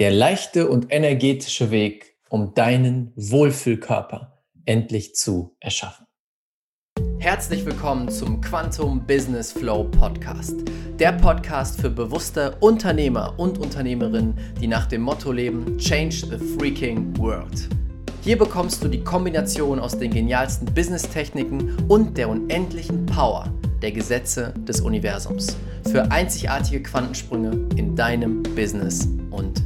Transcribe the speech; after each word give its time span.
Der 0.00 0.10
leichte 0.10 0.66
und 0.70 0.90
energetische 0.90 1.70
Weg, 1.70 2.16
um 2.30 2.54
deinen 2.54 3.12
Wohlfühlkörper 3.16 4.42
endlich 4.64 5.14
zu 5.14 5.54
erschaffen. 5.60 6.06
Herzlich 7.18 7.66
willkommen 7.66 8.08
zum 8.08 8.40
Quantum 8.40 9.06
Business 9.06 9.52
Flow 9.52 9.84
Podcast. 9.84 10.54
Der 10.98 11.12
Podcast 11.12 11.82
für 11.82 11.90
bewusste 11.90 12.56
Unternehmer 12.60 13.34
und 13.36 13.58
Unternehmerinnen, 13.58 14.38
die 14.58 14.68
nach 14.68 14.86
dem 14.86 15.02
Motto 15.02 15.32
leben, 15.32 15.76
Change 15.76 16.16
the 16.30 16.38
Freaking 16.56 17.14
World. 17.18 17.68
Hier 18.22 18.38
bekommst 18.38 18.82
du 18.82 18.88
die 18.88 19.04
Kombination 19.04 19.78
aus 19.78 19.98
den 19.98 20.12
genialsten 20.12 20.64
Business-Techniken 20.74 21.76
und 21.88 22.16
der 22.16 22.30
unendlichen 22.30 23.04
Power 23.04 23.52
der 23.82 23.92
Gesetze 23.92 24.54
des 24.66 24.80
Universums 24.80 25.58
für 25.92 26.10
einzigartige 26.10 26.82
Quantensprünge 26.82 27.68
in 27.76 27.94
deinem 27.94 28.42
Business 28.54 29.06
und. 29.30 29.62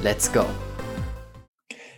Let's 0.00 0.32
go! 0.32 0.44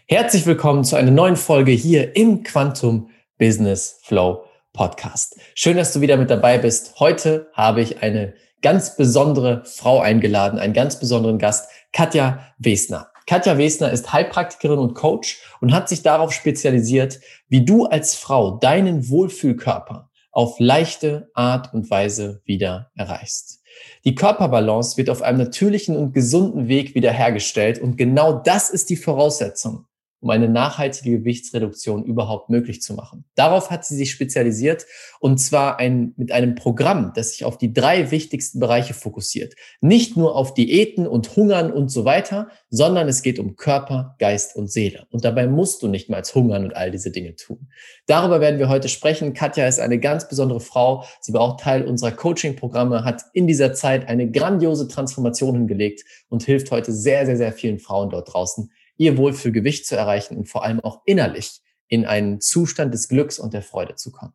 Herzlich 0.08 0.46
willkommen 0.46 0.84
zu 0.84 0.96
einer 0.96 1.10
neuen 1.10 1.36
Folge 1.36 1.72
hier 1.72 2.16
im 2.16 2.42
Quantum 2.42 3.10
Business 3.36 4.00
Flow 4.04 4.44
Podcast. 4.72 5.38
Schön, 5.54 5.76
dass 5.76 5.92
du 5.92 6.00
wieder 6.00 6.16
mit 6.16 6.30
dabei 6.30 6.56
bist. 6.56 6.98
Heute 6.98 7.50
habe 7.52 7.82
ich 7.82 8.02
eine 8.02 8.32
ganz 8.62 8.96
besondere 8.96 9.64
Frau 9.66 10.00
eingeladen, 10.00 10.58
einen 10.58 10.72
ganz 10.72 10.98
besonderen 10.98 11.38
Gast, 11.38 11.68
Katja 11.92 12.54
Wesner. 12.56 13.10
Katja 13.26 13.58
Wesner 13.58 13.90
ist 13.92 14.10
Heilpraktikerin 14.10 14.78
und 14.78 14.94
Coach 14.94 15.42
und 15.60 15.74
hat 15.74 15.90
sich 15.90 16.02
darauf 16.02 16.32
spezialisiert, 16.32 17.20
wie 17.48 17.66
du 17.66 17.84
als 17.84 18.14
Frau 18.14 18.58
deinen 18.58 19.10
Wohlfühlkörper 19.10 20.08
auf 20.32 20.56
leichte 20.58 21.30
Art 21.34 21.74
und 21.74 21.90
Weise 21.90 22.40
wieder 22.46 22.90
erreichst. 22.96 23.59
Die 24.04 24.14
Körperbalance 24.14 24.96
wird 24.96 25.10
auf 25.10 25.20
einem 25.20 25.38
natürlichen 25.38 25.96
und 25.96 26.14
gesunden 26.14 26.68
Weg 26.68 26.94
wiederhergestellt 26.94 27.78
und 27.78 27.98
genau 27.98 28.32
das 28.32 28.70
ist 28.70 28.88
die 28.88 28.96
Voraussetzung, 28.96 29.84
um 30.20 30.30
eine 30.30 30.48
nachhaltige 30.48 31.18
Gewichtsreduktion 31.18 32.04
überhaupt 32.04 32.50
möglich 32.50 32.82
zu 32.82 32.94
machen. 32.94 33.24
Darauf 33.34 33.70
hat 33.70 33.84
sie 33.84 33.96
sich 33.96 34.10
spezialisiert 34.10 34.86
und 35.18 35.38
zwar 35.38 35.78
ein, 35.78 36.12
mit 36.16 36.30
einem 36.30 36.54
Programm, 36.54 37.12
das 37.14 37.32
sich 37.32 37.44
auf 37.44 37.58
die 37.58 37.72
drei 37.72 38.10
wichtigsten 38.10 38.60
Bereiche 38.60 38.94
fokussiert. 38.94 39.54
Nicht 39.80 40.16
nur 40.16 40.36
auf 40.36 40.54
Diäten 40.54 41.06
und 41.06 41.36
Hungern 41.36 41.72
und 41.72 41.90
so 41.90 42.04
weiter, 42.04 42.48
sondern 42.68 43.08
es 43.08 43.22
geht 43.22 43.38
um 43.38 43.56
Körper, 43.56 44.16
Geist 44.18 44.56
und 44.56 44.70
Seele. 44.70 45.06
Und 45.10 45.24
dabei 45.24 45.46
musst 45.46 45.82
du 45.82 45.88
nicht 45.88 46.08
mal 46.08 46.20
hungern 46.22 46.64
und 46.64 46.76
all 46.76 46.90
diese 46.90 47.10
Dinge 47.10 47.34
tun. 47.34 47.68
Darüber 48.06 48.40
werden 48.40 48.58
wir 48.58 48.68
heute 48.68 48.88
sprechen. 48.88 49.32
Katja 49.32 49.66
ist 49.66 49.80
eine 49.80 49.98
ganz 49.98 50.28
besondere 50.28 50.60
Frau. 50.60 51.04
Sie 51.20 51.32
war 51.32 51.40
auch 51.40 51.56
Teil 51.56 51.86
unserer 51.86 52.12
Coaching-Programme, 52.12 53.04
hat 53.04 53.22
in 53.32 53.46
dieser 53.46 53.72
Zeit 53.72 54.08
eine 54.08 54.30
grandiose 54.30 54.88
Transformation 54.88 55.54
hingelegt 55.54 56.04
und 56.28 56.42
hilft 56.42 56.70
heute 56.70 56.92
sehr, 56.92 57.26
sehr, 57.26 57.36
sehr 57.36 57.52
vielen 57.52 57.78
Frauen 57.78 58.10
dort 58.10 58.32
draußen, 58.32 58.70
ihr 59.00 59.16
Wohlfühlgewicht 59.16 59.86
zu 59.86 59.96
erreichen 59.96 60.36
und 60.36 60.46
vor 60.46 60.62
allem 60.62 60.78
auch 60.78 61.00
innerlich 61.06 61.62
in 61.88 62.04
einen 62.04 62.42
Zustand 62.42 62.92
des 62.92 63.08
Glücks 63.08 63.38
und 63.38 63.54
der 63.54 63.62
Freude 63.62 63.94
zu 63.94 64.12
kommen. 64.12 64.34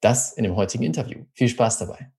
Das 0.00 0.32
in 0.32 0.42
dem 0.42 0.56
heutigen 0.56 0.82
Interview. 0.82 1.20
Viel 1.34 1.48
Spaß 1.48 1.78
dabei. 1.78 2.10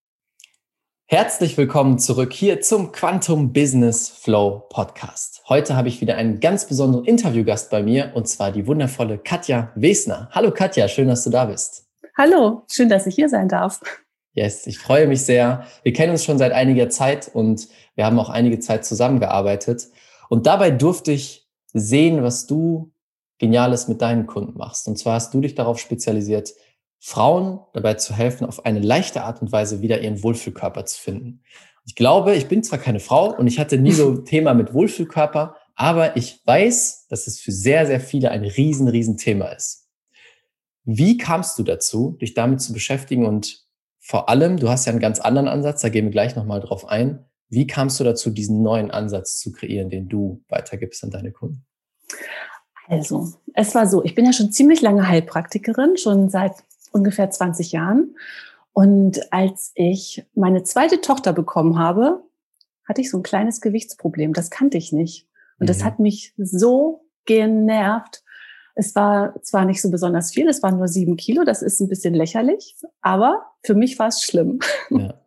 Herzlich 1.08 1.58
willkommen 1.58 2.00
zurück 2.00 2.32
hier 2.32 2.62
zum 2.62 2.94
Quantum 2.94 3.52
Business 3.52 4.08
Flow 4.08 4.66
Podcast. 4.70 5.44
Heute 5.50 5.76
habe 5.76 5.90
ich 5.90 6.00
wieder 6.00 6.16
einen 6.16 6.40
ganz 6.40 6.70
besonderen 6.70 7.04
Interviewgast 7.04 7.70
bei 7.70 7.84
mir 7.84 8.14
und 8.16 8.30
zwar 8.30 8.54
die 8.54 8.66
wundervolle 8.66 9.18
Katja 9.18 9.74
Wesner. 9.76 10.30
Hallo 10.32 10.52
Katja, 10.52 10.88
schön, 10.88 11.10
dass 11.10 11.26
du 11.26 11.32
da 11.32 11.44
bist. 11.44 11.86
Hallo, 12.18 12.64
schön, 12.72 12.88
dass 12.88 13.08
ich 13.08 13.16
hier 13.16 13.28
sein 13.28 13.50
darf. 13.50 13.82
Yes, 14.34 14.66
ich 14.68 14.80
freue 14.80 15.06
mich 15.06 15.24
sehr. 15.24 15.68
Wir 15.84 15.92
kennen 15.92 16.14
uns 16.14 16.24
schon 16.24 16.38
seit 16.38 16.54
einiger 16.54 16.90
Zeit 16.90 17.30
und 17.34 17.68
wir 17.96 18.06
haben 18.06 18.18
auch 18.18 18.30
einige 18.30 18.60
Zeit 18.60 18.86
zusammengearbeitet. 18.86 19.90
Und 20.32 20.46
dabei 20.46 20.72
durfte 20.72 21.12
ich 21.12 21.50
sehen, 21.74 22.24
was 22.24 22.48
du 22.48 22.94
Geniales 23.38 23.90
mit 23.90 24.02
deinen 24.02 24.28
Kunden 24.28 24.58
machst. 24.58 24.88
Und 24.88 24.98
zwar 24.98 25.16
hast 25.16 25.34
du 25.34 25.42
dich 25.42 25.56
darauf 25.56 25.78
spezialisiert, 25.78 26.54
Frauen 27.00 27.60
dabei 27.74 27.96
zu 27.96 28.14
helfen, 28.14 28.46
auf 28.46 28.64
eine 28.64 28.80
leichte 28.80 29.24
Art 29.24 29.42
und 29.42 29.52
Weise 29.52 29.82
wieder 29.82 30.00
ihren 30.00 30.24
Wohlfühlkörper 30.24 30.86
zu 30.86 31.02
finden. 31.02 31.44
Ich 31.86 31.96
glaube, 31.96 32.34
ich 32.34 32.48
bin 32.48 32.64
zwar 32.64 32.80
keine 32.80 33.02
Frau 33.02 33.36
und 33.36 33.46
ich 33.48 33.60
hatte 33.60 33.78
nie 33.78 33.92
so 33.92 34.10
ein 34.20 34.24
Thema 34.24 34.54
mit 34.54 34.74
Wohlfühlkörper, 34.74 35.58
aber 35.76 36.16
ich 36.16 36.40
weiß, 36.46 37.08
dass 37.10 37.28
es 37.28 37.42
für 37.42 37.52
sehr, 37.52 37.86
sehr 37.86 38.00
viele 38.00 38.32
ein 38.32 38.46
riesen, 38.46 38.88
riesen 38.88 39.18
Thema 39.18 39.48
ist. 39.48 39.90
Wie 40.86 41.18
kamst 41.18 41.60
du 41.60 41.64
dazu, 41.64 42.18
dich 42.22 42.36
damit 42.36 42.62
zu 42.62 42.72
beschäftigen 42.72 43.26
und 43.26 43.66
vor 44.00 44.30
allem, 44.30 44.56
du 44.56 44.70
hast 44.70 44.86
ja 44.86 44.92
einen 44.92 45.02
ganz 45.02 45.20
anderen 45.20 45.50
Ansatz, 45.50 45.82
da 45.82 45.90
gehen 45.90 46.06
wir 46.06 46.12
gleich 46.12 46.38
nochmal 46.38 46.62
drauf 46.62 46.88
ein. 46.88 47.26
Wie 47.52 47.68
kamst 47.68 48.00
du 48.00 48.06
dazu, 48.06 48.30
diesen 48.30 48.64
neuen 48.64 48.92
Ansatz 48.92 49.38
zu 49.40 49.52
kreieren, 49.52 49.90
den 49.90 50.08
du 50.08 50.42
weitergibst 50.48 51.04
an 51.04 51.12
deine 51.12 51.34
Kunden? 51.34 51.66
Also, 52.88 53.34
es 53.54 53.76
war 53.76 53.88
so, 53.88 54.04
ich 54.04 54.16
bin 54.16 54.26
ja 54.26 54.32
schon 54.32 54.54
ziemlich 54.54 54.82
lange 54.82 55.08
Heilpraktikerin, 55.08 55.98
schon 55.98 56.30
seit 56.30 56.54
ungefähr 56.94 57.30
20 57.30 57.74
Jahren. 57.74 58.16
Und 58.72 59.34
als 59.34 59.74
ich 59.76 60.26
meine 60.34 60.64
zweite 60.64 61.02
Tochter 61.02 61.34
bekommen 61.34 61.78
habe, 61.78 62.24
hatte 62.88 63.02
ich 63.02 63.12
so 63.12 63.18
ein 63.18 63.24
kleines 63.24 63.60
Gewichtsproblem. 63.60 64.32
Das 64.32 64.50
kannte 64.50 64.78
ich 64.78 64.94
nicht. 64.94 65.28
Und 65.60 65.70
das 65.70 65.80
mhm. 65.80 65.84
hat 65.84 66.00
mich 66.00 66.34
so 66.38 67.06
genervt. 67.26 68.24
Es 68.76 68.96
war 68.96 69.36
zwar 69.44 69.66
nicht 69.66 69.82
so 69.82 69.92
besonders 69.92 70.32
viel, 70.32 70.48
es 70.48 70.64
waren 70.64 70.78
nur 70.78 70.88
sieben 70.88 71.18
Kilo, 71.18 71.44
das 71.44 71.62
ist 71.62 71.82
ein 71.82 71.90
bisschen 71.90 72.14
lächerlich, 72.14 72.78
aber 73.02 73.46
für 73.64 73.76
mich 73.76 74.00
war 74.00 74.08
es 74.08 74.24
schlimm. 74.24 74.60
Ja. 74.90 75.14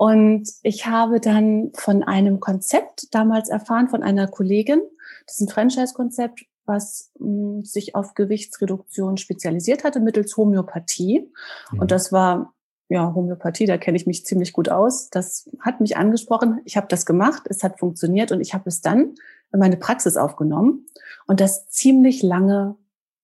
Und 0.00 0.48
ich 0.62 0.86
habe 0.86 1.20
dann 1.20 1.72
von 1.74 2.02
einem 2.02 2.40
Konzept 2.40 3.14
damals 3.14 3.50
erfahren, 3.50 3.90
von 3.90 4.02
einer 4.02 4.28
Kollegin, 4.28 4.80
das 5.26 5.34
ist 5.34 5.42
ein 5.42 5.52
Franchise-Konzept, 5.52 6.46
was 6.64 7.12
mh, 7.18 7.26
hm, 7.26 7.64
sich 7.66 7.94
auf 7.94 8.14
Gewichtsreduktion 8.14 9.18
spezialisiert 9.18 9.84
hatte 9.84 10.00
mittels 10.00 10.38
Homöopathie. 10.38 11.30
Mhm. 11.70 11.80
Und 11.80 11.90
das 11.90 12.12
war, 12.12 12.54
ja, 12.88 13.12
Homöopathie, 13.14 13.66
da 13.66 13.76
kenne 13.76 13.98
ich 13.98 14.06
mich 14.06 14.24
ziemlich 14.24 14.54
gut 14.54 14.70
aus. 14.70 15.10
Das 15.10 15.50
hat 15.60 15.82
mich 15.82 15.98
angesprochen. 15.98 16.62
Ich 16.64 16.78
habe 16.78 16.86
das 16.88 17.04
gemacht, 17.04 17.42
es 17.50 17.62
hat 17.62 17.78
funktioniert 17.78 18.32
und 18.32 18.40
ich 18.40 18.54
habe 18.54 18.70
es 18.70 18.80
dann 18.80 19.16
in 19.52 19.58
meine 19.58 19.76
Praxis 19.76 20.16
aufgenommen 20.16 20.86
und 21.26 21.40
das 21.40 21.68
ziemlich 21.68 22.22
lange 22.22 22.78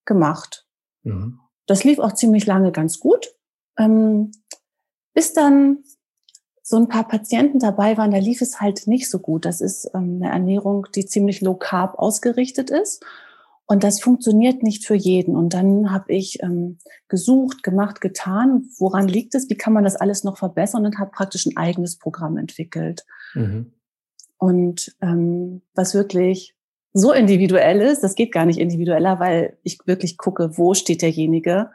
gemacht. 0.05 0.67
Mhm. 1.05 1.41
Das 1.65 1.85
lief 1.85 2.01
auch 2.01 2.13
ziemlich 2.13 2.45
lange 2.45 2.71
ganz 2.71 3.01
gut. 3.01 3.35
Ähm, 3.79 4.31
bis 5.15 5.33
dann 5.33 5.79
so 6.69 6.77
ein 6.78 6.88
paar 6.88 7.06
Patienten 7.06 7.60
dabei 7.60 7.97
waren, 7.97 8.10
da 8.10 8.19
lief 8.19 8.43
es 8.43 8.60
halt 8.60 8.88
nicht 8.88 9.09
so 9.09 9.21
gut. 9.21 9.44
Das 9.44 9.60
ist 9.60 9.88
ähm, 9.94 10.21
eine 10.21 10.32
Ernährung, 10.32 10.88
die 10.97 11.06
ziemlich 11.06 11.41
low 11.41 11.54
carb 11.54 11.97
ausgerichtet 11.97 12.71
ist. 12.71 13.04
Und 13.66 13.84
das 13.84 14.00
funktioniert 14.00 14.65
nicht 14.65 14.84
für 14.84 14.97
jeden. 14.97 15.37
Und 15.37 15.54
dann 15.54 15.93
habe 15.93 16.12
ich 16.12 16.43
ähm, 16.43 16.78
gesucht, 17.06 17.62
gemacht, 17.62 18.00
getan, 18.00 18.65
woran 18.78 19.06
liegt 19.06 19.37
es, 19.37 19.49
wie 19.49 19.54
kann 19.54 19.75
man 19.75 19.84
das 19.84 19.94
alles 19.94 20.25
noch 20.25 20.38
verbessern 20.38 20.84
und 20.84 20.99
habe 20.99 21.12
praktisch 21.12 21.47
ein 21.47 21.56
eigenes 21.56 21.99
Programm 21.99 22.37
entwickelt. 22.37 23.06
Mhm. 23.34 23.72
Und 24.37 24.97
ähm, 25.00 25.62
was 25.77 25.94
wirklich 25.94 26.56
so 26.93 27.12
individuell 27.12 27.81
ist, 27.81 28.03
das 28.03 28.16
geht 28.16 28.33
gar 28.33 28.44
nicht 28.44 28.59
individueller, 28.59 29.21
weil 29.21 29.56
ich 29.62 29.78
wirklich 29.84 30.19
gucke, 30.19 30.59
wo 30.59 30.75
steht 30.75 31.03
derjenige 31.03 31.71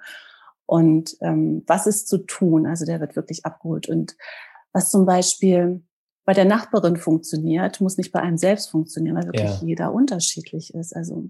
und 0.66 1.16
ähm, 1.22 1.63
was 1.66 1.88
ist 1.88 2.09
zu 2.09 2.18
tun. 2.18 2.66
Also 2.66 2.84
der 2.84 3.00
wird 3.00 3.16
wirklich 3.16 3.46
abgeholt. 3.46 3.88
Und 3.88 4.18
was 4.74 4.90
zum 4.90 5.06
Beispiel 5.06 5.84
bei 6.26 6.34
der 6.34 6.46
Nachbarin 6.46 6.98
funktioniert, 6.98 7.82
muss 7.82 7.98
nicht 7.98 8.12
bei 8.12 8.22
einem 8.22 8.38
selbst 8.38 8.70
funktionieren, 8.70 9.16
weil 9.18 9.26
wirklich 9.26 9.44
ja. 9.44 9.62
jeder 9.64 9.94
unterschiedlich 9.94 10.74
ist. 10.74 10.96
Also 10.96 11.30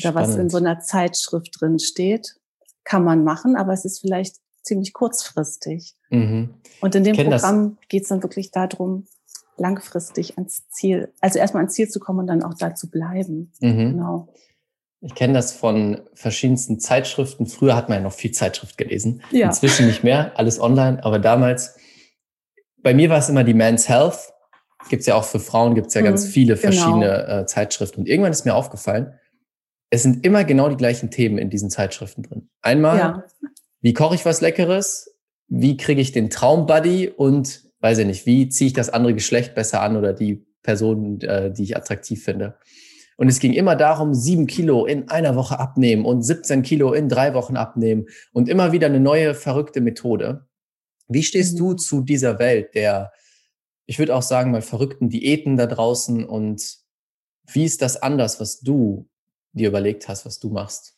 oder 0.00 0.14
was 0.14 0.36
in 0.36 0.48
so 0.50 0.58
einer 0.58 0.80
Zeitschrift 0.80 1.60
drin 1.60 1.78
steht, 1.78 2.36
kann 2.84 3.04
man 3.04 3.24
machen, 3.24 3.56
aber 3.56 3.72
es 3.72 3.84
ist 3.84 4.00
vielleicht 4.00 4.36
ziemlich 4.62 4.92
kurzfristig. 4.92 5.96
Mhm. 6.10 6.54
Und 6.80 6.94
in 6.94 7.04
dem 7.04 7.16
Programm 7.16 7.78
geht 7.88 8.02
es 8.02 8.08
dann 8.08 8.22
wirklich 8.22 8.50
darum, 8.50 9.06
langfristig 9.56 10.36
ans 10.36 10.68
Ziel, 10.70 11.12
also 11.20 11.38
erstmal 11.38 11.62
ans 11.62 11.74
Ziel 11.74 11.88
zu 11.88 12.00
kommen 12.00 12.20
und 12.20 12.26
dann 12.28 12.42
auch 12.42 12.54
da 12.54 12.74
zu 12.74 12.90
bleiben. 12.90 13.52
Mhm. 13.60 13.92
Genau. 13.92 14.34
Ich 15.02 15.14
kenne 15.14 15.32
das 15.32 15.52
von 15.52 16.02
verschiedensten 16.14 16.78
Zeitschriften. 16.78 17.46
Früher 17.46 17.74
hat 17.74 17.88
man 17.88 17.98
ja 17.98 18.04
noch 18.04 18.12
viel 18.12 18.32
Zeitschrift 18.32 18.76
gelesen. 18.76 19.22
Ja. 19.30 19.46
Inzwischen 19.46 19.86
nicht 19.86 20.04
mehr, 20.04 20.38
alles 20.38 20.60
online. 20.60 21.02
Aber 21.04 21.18
damals 21.18 21.76
bei 22.82 22.94
mir 22.94 23.10
war 23.10 23.18
es 23.18 23.28
immer 23.28 23.44
die 23.44 23.54
Men's 23.54 23.88
Health. 23.88 24.32
Gibt's 24.88 25.06
ja 25.06 25.14
auch 25.14 25.24
für 25.24 25.40
Frauen, 25.40 25.74
gibt's 25.74 25.94
ja 25.94 26.00
ganz 26.00 26.26
mhm, 26.26 26.30
viele 26.30 26.56
genau. 26.56 26.72
verschiedene 26.72 27.26
äh, 27.26 27.46
Zeitschriften. 27.46 28.00
Und 28.00 28.08
irgendwann 28.08 28.32
ist 28.32 28.44
mir 28.44 28.54
aufgefallen, 28.54 29.14
es 29.90 30.02
sind 30.02 30.24
immer 30.24 30.44
genau 30.44 30.68
die 30.68 30.76
gleichen 30.76 31.10
Themen 31.10 31.36
in 31.38 31.50
diesen 31.50 31.68
Zeitschriften 31.68 32.22
drin. 32.22 32.48
Einmal, 32.62 32.98
ja. 32.98 33.24
wie 33.80 33.92
koche 33.92 34.14
ich 34.14 34.24
was 34.24 34.40
Leckeres? 34.40 35.14
Wie 35.48 35.76
kriege 35.76 36.00
ich 36.00 36.12
den 36.12 36.30
Traumbuddy? 36.30 37.08
Und 37.08 37.64
weiß 37.80 37.98
ich 37.98 38.06
nicht, 38.06 38.26
wie 38.26 38.48
ziehe 38.48 38.68
ich 38.68 38.72
das 38.72 38.90
andere 38.90 39.14
Geschlecht 39.14 39.54
besser 39.54 39.82
an 39.82 39.96
oder 39.96 40.12
die 40.12 40.46
Person, 40.62 41.20
äh, 41.22 41.52
die 41.52 41.64
ich 41.64 41.76
attraktiv 41.76 42.24
finde? 42.24 42.56
Und 43.16 43.28
es 43.28 43.38
ging 43.38 43.52
immer 43.52 43.76
darum, 43.76 44.14
sieben 44.14 44.46
Kilo 44.46 44.86
in 44.86 45.10
einer 45.10 45.36
Woche 45.36 45.58
abnehmen 45.58 46.06
und 46.06 46.22
17 46.22 46.62
Kilo 46.62 46.94
in 46.94 47.10
drei 47.10 47.34
Wochen 47.34 47.56
abnehmen 47.56 48.06
und 48.32 48.48
immer 48.48 48.72
wieder 48.72 48.86
eine 48.86 49.00
neue 49.00 49.34
verrückte 49.34 49.82
Methode. 49.82 50.46
Wie 51.10 51.22
stehst 51.22 51.54
mhm. 51.54 51.58
du 51.58 51.74
zu 51.74 52.00
dieser 52.00 52.38
Welt 52.38 52.74
der 52.74 53.12
ich 53.90 53.98
würde 53.98 54.14
auch 54.14 54.22
sagen, 54.22 54.52
mal 54.52 54.62
verrückten 54.62 55.08
Diäten 55.08 55.56
da 55.56 55.66
draußen 55.66 56.24
und 56.24 56.78
wie 57.48 57.64
ist 57.64 57.82
das 57.82 58.00
anders, 58.00 58.38
was 58.38 58.60
du 58.60 59.08
dir 59.50 59.66
überlegt 59.66 60.06
hast, 60.06 60.24
was 60.24 60.38
du 60.38 60.48
machst? 60.48 60.94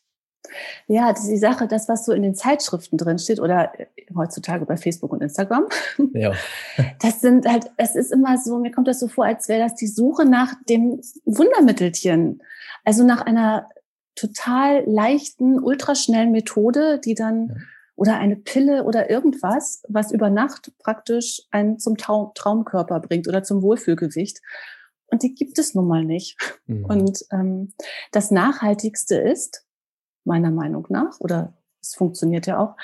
Ja, 0.89 1.11
das 1.11 1.23
ist 1.23 1.31
die 1.31 1.39
Sache, 1.39 1.67
das, 1.67 1.89
was 1.89 2.05
so 2.05 2.13
in 2.13 2.23
den 2.23 2.35
Zeitschriften 2.35 2.99
drin 2.99 3.19
steht 3.19 3.41
oder 3.41 3.73
äh, 3.81 3.87
heutzutage 4.15 4.67
bei 4.67 4.77
Facebook 4.77 5.11
und 5.11 5.23
Instagram. 5.23 5.69
Ja. 6.13 6.35
Das 7.01 7.23
sind 7.23 7.47
halt, 7.47 7.71
es 7.79 7.97
ist 7.97 8.13
immer 8.13 8.37
so, 8.37 8.59
mir 8.59 8.71
kommt 8.71 8.89
das 8.89 9.01
so 9.01 9.09
vor, 9.09 9.25
als 9.25 9.49
wäre 9.49 9.63
das 9.63 9.75
die 9.75 9.87
Suche 9.87 10.27
nach 10.27 10.53
dem 10.69 11.01
Wundermittelchen. 11.25 12.43
Also 12.85 13.05
nach 13.05 13.23
einer 13.23 13.71
total 14.17 14.85
leichten, 14.85 15.59
ultraschnellen 15.59 16.31
Methode, 16.31 17.01
die 17.03 17.15
dann 17.15 17.49
ja. 17.49 17.55
Oder 18.03 18.19
eine 18.19 18.35
Pille 18.35 18.83
oder 18.83 19.11
irgendwas, 19.11 19.85
was 19.89 20.11
über 20.11 20.29
Nacht 20.29 20.73
praktisch 20.81 21.43
einen 21.53 21.79
zum 21.79 21.97
Traumkörper 21.97 22.99
bringt 22.99 23.29
oder 23.29 23.45
zum 23.45 23.63
Wohlfühlgewicht. 23.63 24.41
Und 25.07 25.23
die 25.23 25.37
gibt 25.37 25.57
es 25.61 25.77
nun 25.77 25.87
mal 25.87 26.05
nicht. 26.05 26.37
Mhm. 26.67 26.85
Und 26.87 27.25
ähm, 27.31 27.73
das 28.11 28.33
Nachhaltigste 28.33 29.15
ist, 29.15 29.65
meiner 30.25 30.51
Meinung 30.51 30.85
nach, 30.89 31.21
oder 31.21 31.53
es 31.81 31.95
funktioniert 31.95 32.49
ja 32.49 32.59
auch, 32.59 32.77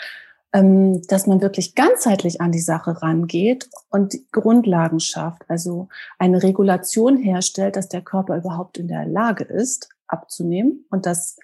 ähm, 0.53 1.03
dass 1.09 1.27
man 1.27 1.41
wirklich 1.41 1.75
ganzheitlich 1.75 2.41
an 2.41 2.53
die 2.53 2.61
Sache 2.61 3.03
rangeht 3.03 3.69
und 3.91 4.13
die 4.13 4.25
Grundlagen 4.31 5.01
schafft, 5.01 5.43
also 5.49 5.89
eine 6.21 6.45
Regulation 6.45 7.17
herstellt, 7.17 7.75
dass 7.75 7.89
der 7.89 8.03
Körper 8.03 8.37
überhaupt 8.37 8.79
in 8.79 8.87
der 8.87 9.05
Lage 9.05 9.43
ist, 9.43 9.89
abzunehmen 10.07 10.87
und 10.91 11.07
das 11.07 11.39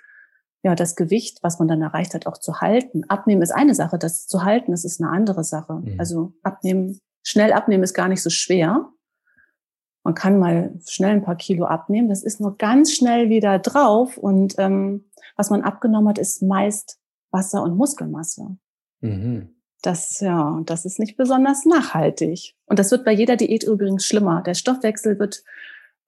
ja, 0.65 0.75
das 0.75 0.97
Gewicht, 0.97 1.43
was 1.43 1.59
man 1.59 1.69
dann 1.69 1.83
erreicht 1.83 2.15
hat, 2.15 2.27
auch 2.27 2.39
zu 2.39 2.63
halten. 2.63 3.05
Abnehmen 3.09 3.43
ist 3.43 3.51
eine 3.51 3.75
Sache, 3.75 3.99
das 3.99 4.27
zu 4.27 4.45
halten, 4.45 4.71
das 4.71 4.85
ist 4.85 5.01
eine 5.01 5.11
andere 5.11 5.45
Sache. 5.45 5.75
Mhm. 5.75 5.97
Also 6.01 6.33
abnehmen, 6.43 6.99
schnell 7.23 7.53
abnehmen 7.53 7.85
ist 7.85 7.93
gar 7.93 8.09
nicht 8.09 8.23
so 8.23 8.31
schwer. 8.31 8.89
Man 10.05 10.15
kann 10.15 10.39
mal 10.39 10.75
schnell 10.89 11.13
ein 11.13 11.23
paar 11.23 11.37
Kilo 11.37 11.67
abnehmen. 11.67 12.09
Das 12.09 12.23
ist 12.23 12.41
nur 12.41 12.57
ganz 12.57 12.93
schnell 12.93 13.29
wieder 13.29 13.59
drauf. 13.59 14.17
Und 14.17 14.55
ähm, 14.57 15.11
was 15.37 15.51
man 15.51 15.63
abgenommen 15.63 16.09
hat, 16.09 16.19
ist 16.19 16.43
meist 16.43 16.99
Wasser 17.31 17.63
und 17.63 17.77
Muskelmasse. 17.77 18.57
Mhm. 19.01 19.55
Das, 19.83 20.21
ja, 20.21 20.63
das 20.65 20.87
ist 20.87 20.99
nicht 20.99 21.19
besonders 21.19 21.67
nachhaltig. 21.67 22.55
Und 22.65 22.79
das 22.79 22.91
wird 22.91 23.05
bei 23.05 23.13
jeder 23.13 23.37
Diät 23.37 23.65
übrigens 23.65 24.07
schlimmer. 24.07 24.43
Der 24.43 24.55
Stoffwechsel 24.55 25.19
wird 25.19 25.45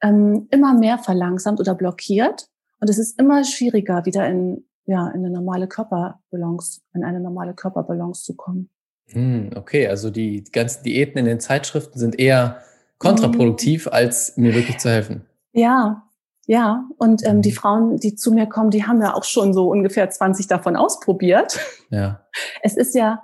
ähm, 0.00 0.48
immer 0.50 0.72
mehr 0.72 0.96
verlangsamt 0.96 1.60
oder 1.60 1.74
blockiert. 1.74 2.48
Und 2.86 2.90
es 2.90 2.98
ist 2.98 3.18
immer 3.18 3.42
schwieriger, 3.42 4.06
wieder 4.06 4.28
in, 4.28 4.64
ja, 4.84 5.08
in 5.08 5.24
eine 5.24 5.30
normale 5.30 5.66
Körperbalance, 5.66 6.82
in 6.94 7.02
eine 7.02 7.18
normale 7.18 7.52
Körperbalance 7.52 8.22
zu 8.22 8.36
kommen. 8.36 8.70
Hm, 9.08 9.50
okay, 9.56 9.88
also 9.88 10.08
die 10.08 10.44
ganzen 10.44 10.84
Diäten 10.84 11.18
in 11.18 11.24
den 11.24 11.40
Zeitschriften 11.40 11.98
sind 11.98 12.16
eher 12.16 12.62
kontraproduktiv, 12.98 13.86
mhm. 13.86 13.92
als 13.92 14.36
mir 14.36 14.54
wirklich 14.54 14.78
zu 14.78 14.88
helfen. 14.88 15.26
Ja, 15.52 16.04
ja, 16.46 16.84
und 16.98 17.26
ähm, 17.26 17.42
die 17.42 17.50
mhm. 17.50 17.54
Frauen, 17.56 17.96
die 17.96 18.14
zu 18.14 18.30
mir 18.30 18.46
kommen, 18.46 18.70
die 18.70 18.84
haben 18.84 19.02
ja 19.02 19.14
auch 19.14 19.24
schon 19.24 19.52
so 19.52 19.68
ungefähr 19.68 20.08
20 20.08 20.46
davon 20.46 20.76
ausprobiert. 20.76 21.58
Ja. 21.90 22.24
Es 22.62 22.76
ist 22.76 22.94
ja 22.94 23.20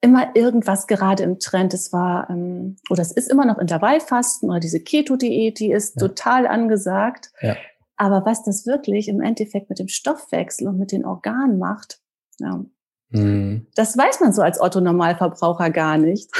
immer 0.00 0.34
irgendwas 0.34 0.88
gerade 0.88 1.22
im 1.22 1.38
Trend. 1.38 1.74
Es 1.74 1.92
war, 1.92 2.28
ähm, 2.28 2.76
oder 2.88 3.02
es 3.02 3.12
ist 3.12 3.30
immer 3.30 3.44
noch 3.44 3.58
Intervallfasten 3.58 4.50
oder 4.50 4.58
diese 4.58 4.80
Keto-Diät, 4.80 5.60
die 5.60 5.70
ist 5.70 6.00
ja. 6.00 6.08
total 6.08 6.48
angesagt. 6.48 7.30
Ja. 7.40 7.56
Aber 8.00 8.24
was 8.24 8.42
das 8.42 8.64
wirklich 8.64 9.08
im 9.08 9.20
Endeffekt 9.20 9.68
mit 9.68 9.78
dem 9.78 9.88
Stoffwechsel 9.88 10.66
und 10.66 10.78
mit 10.78 10.90
den 10.90 11.04
Organen 11.04 11.58
macht, 11.58 12.00
ja, 12.38 12.64
mhm. 13.10 13.66
das 13.74 13.94
weiß 13.94 14.20
man 14.20 14.32
so 14.32 14.40
als 14.40 14.58
Otto-Normalverbraucher 14.58 15.68
gar 15.68 15.98
nicht. 15.98 16.30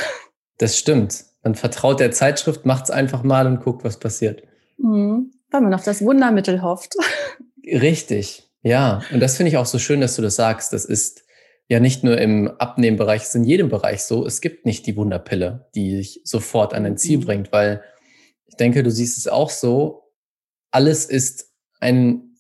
Das 0.57 0.79
stimmt. 0.79 1.27
Man 1.43 1.55
vertraut 1.55 2.01
der 2.01 2.13
Zeitschrift, 2.13 2.65
macht 2.65 2.85
es 2.85 2.91
einfach 2.91 3.23
mal 3.25 3.47
und 3.47 3.61
guckt, 3.61 3.85
was 3.85 3.99
passiert. 3.99 4.43
Mhm. 4.79 5.33
Weil 5.51 5.61
man 5.61 5.75
auf 5.75 5.85
das 5.85 6.03
Wundermittel 6.03 6.63
hofft. 6.63 6.95
Richtig, 7.67 8.51
ja. 8.63 9.03
Und 9.13 9.21
das 9.21 9.37
finde 9.37 9.51
ich 9.51 9.59
auch 9.59 9.67
so 9.67 9.79
schön, 9.79 10.01
dass 10.01 10.17
du 10.17 10.23
das 10.23 10.37
sagst. 10.37 10.73
Das 10.73 10.87
ist 10.87 11.25
ja 11.69 11.79
nicht 11.79 12.05
nur 12.05 12.17
im 12.17 12.49
Abnehmbereich, 12.49 13.21
es 13.21 13.29
ist 13.29 13.35
in 13.35 13.45
jedem 13.45 13.69
Bereich 13.69 14.03
so. 14.05 14.25
Es 14.25 14.41
gibt 14.41 14.65
nicht 14.65 14.87
die 14.87 14.97
Wunderpille, 14.97 15.69
die 15.75 15.97
dich 15.97 16.23
sofort 16.25 16.73
an 16.73 16.87
ein 16.87 16.97
Ziel 16.97 17.19
mhm. 17.19 17.25
bringt, 17.25 17.53
weil 17.53 17.83
ich 18.47 18.57
denke, 18.57 18.83
du 18.83 18.91
siehst 18.91 19.19
es 19.19 19.29
auch 19.29 19.51
so. 19.51 20.05
Alles 20.71 21.05
ist 21.05 21.50
ein, 21.81 22.37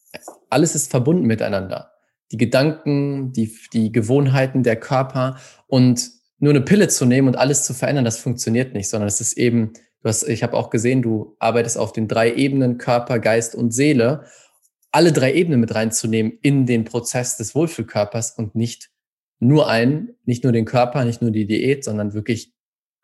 alles 0.48 0.74
ist 0.74 0.90
verbunden 0.90 1.26
miteinander. 1.26 1.92
Die 2.32 2.36
Gedanken, 2.36 3.32
die, 3.32 3.56
die 3.72 3.90
Gewohnheiten, 3.90 4.62
der 4.62 4.76
Körper 4.76 5.36
und 5.66 6.10
nur 6.38 6.50
eine 6.50 6.60
Pille 6.60 6.88
zu 6.88 7.04
nehmen 7.04 7.28
und 7.28 7.36
alles 7.36 7.64
zu 7.64 7.74
verändern, 7.74 8.04
das 8.04 8.18
funktioniert 8.18 8.72
nicht, 8.72 8.88
sondern 8.88 9.08
es 9.08 9.20
ist 9.20 9.36
eben 9.36 9.72
Du 10.02 10.08
hast, 10.08 10.26
ich 10.26 10.42
habe 10.42 10.56
auch 10.56 10.70
gesehen, 10.70 11.02
du 11.02 11.36
arbeitest 11.38 11.76
auf 11.76 11.92
den 11.92 12.08
drei 12.08 12.32
Ebenen 12.32 12.78
Körper, 12.78 13.18
Geist 13.18 13.54
und 13.54 13.72
Seele. 13.72 14.24
Alle 14.92 15.12
drei 15.12 15.34
Ebenen 15.34 15.60
mit 15.60 15.74
reinzunehmen 15.74 16.32
in 16.42 16.66
den 16.66 16.84
Prozess 16.84 17.36
des 17.36 17.54
Wohlfühlkörpers 17.54 18.32
und 18.32 18.54
nicht 18.54 18.90
nur 19.38 19.68
einen, 19.68 20.16
nicht 20.24 20.42
nur 20.42 20.52
den 20.52 20.64
Körper, 20.64 21.04
nicht 21.04 21.22
nur 21.22 21.30
die 21.30 21.46
Diät, 21.46 21.84
sondern 21.84 22.14
wirklich 22.14 22.54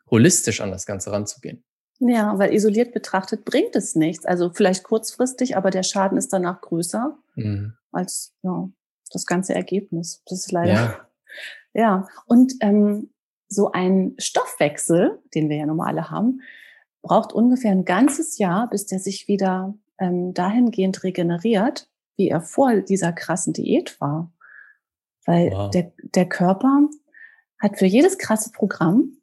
holistisch 0.09 0.61
an 0.61 0.71
das 0.71 0.85
Ganze 0.85 1.11
ranzugehen. 1.11 1.63
Ja, 1.99 2.37
weil 2.37 2.53
isoliert 2.53 2.93
betrachtet 2.93 3.43
bringt 3.43 3.75
es 3.75 3.95
nichts. 3.95 4.25
Also 4.25 4.51
vielleicht 4.53 4.83
kurzfristig, 4.83 5.57
aber 5.57 5.71
der 5.71 5.83
Schaden 5.83 6.17
ist 6.17 6.31
danach 6.31 6.61
größer 6.61 7.17
mhm. 7.35 7.73
als 7.91 8.35
ja, 8.43 8.69
das 9.11 9.25
ganze 9.25 9.55
Ergebnis. 9.55 10.21
Das 10.27 10.39
ist 10.39 10.51
leider. 10.51 10.73
Ja, 10.73 11.07
ja. 11.73 12.07
und 12.27 12.53
ähm, 12.61 13.09
so 13.47 13.71
ein 13.71 14.13
Stoffwechsel, 14.19 15.19
den 15.33 15.49
wir 15.49 15.57
ja 15.57 15.65
normale 15.65 16.11
haben, 16.11 16.41
braucht 17.01 17.33
ungefähr 17.33 17.71
ein 17.71 17.85
ganzes 17.85 18.37
Jahr, 18.37 18.69
bis 18.69 18.85
der 18.85 18.99
sich 18.99 19.27
wieder 19.27 19.73
ähm, 19.97 20.33
dahingehend 20.33 21.03
regeneriert, 21.03 21.89
wie 22.15 22.29
er 22.29 22.41
vor 22.41 22.81
dieser 22.81 23.13
krassen 23.13 23.53
Diät 23.53 23.99
war. 24.01 24.31
Weil 25.25 25.51
wow. 25.51 25.71
der, 25.71 25.93
der 26.01 26.27
Körper 26.27 26.87
hat 27.59 27.77
für 27.77 27.85
jedes 27.85 28.17
krasse 28.17 28.51
Programm 28.51 29.16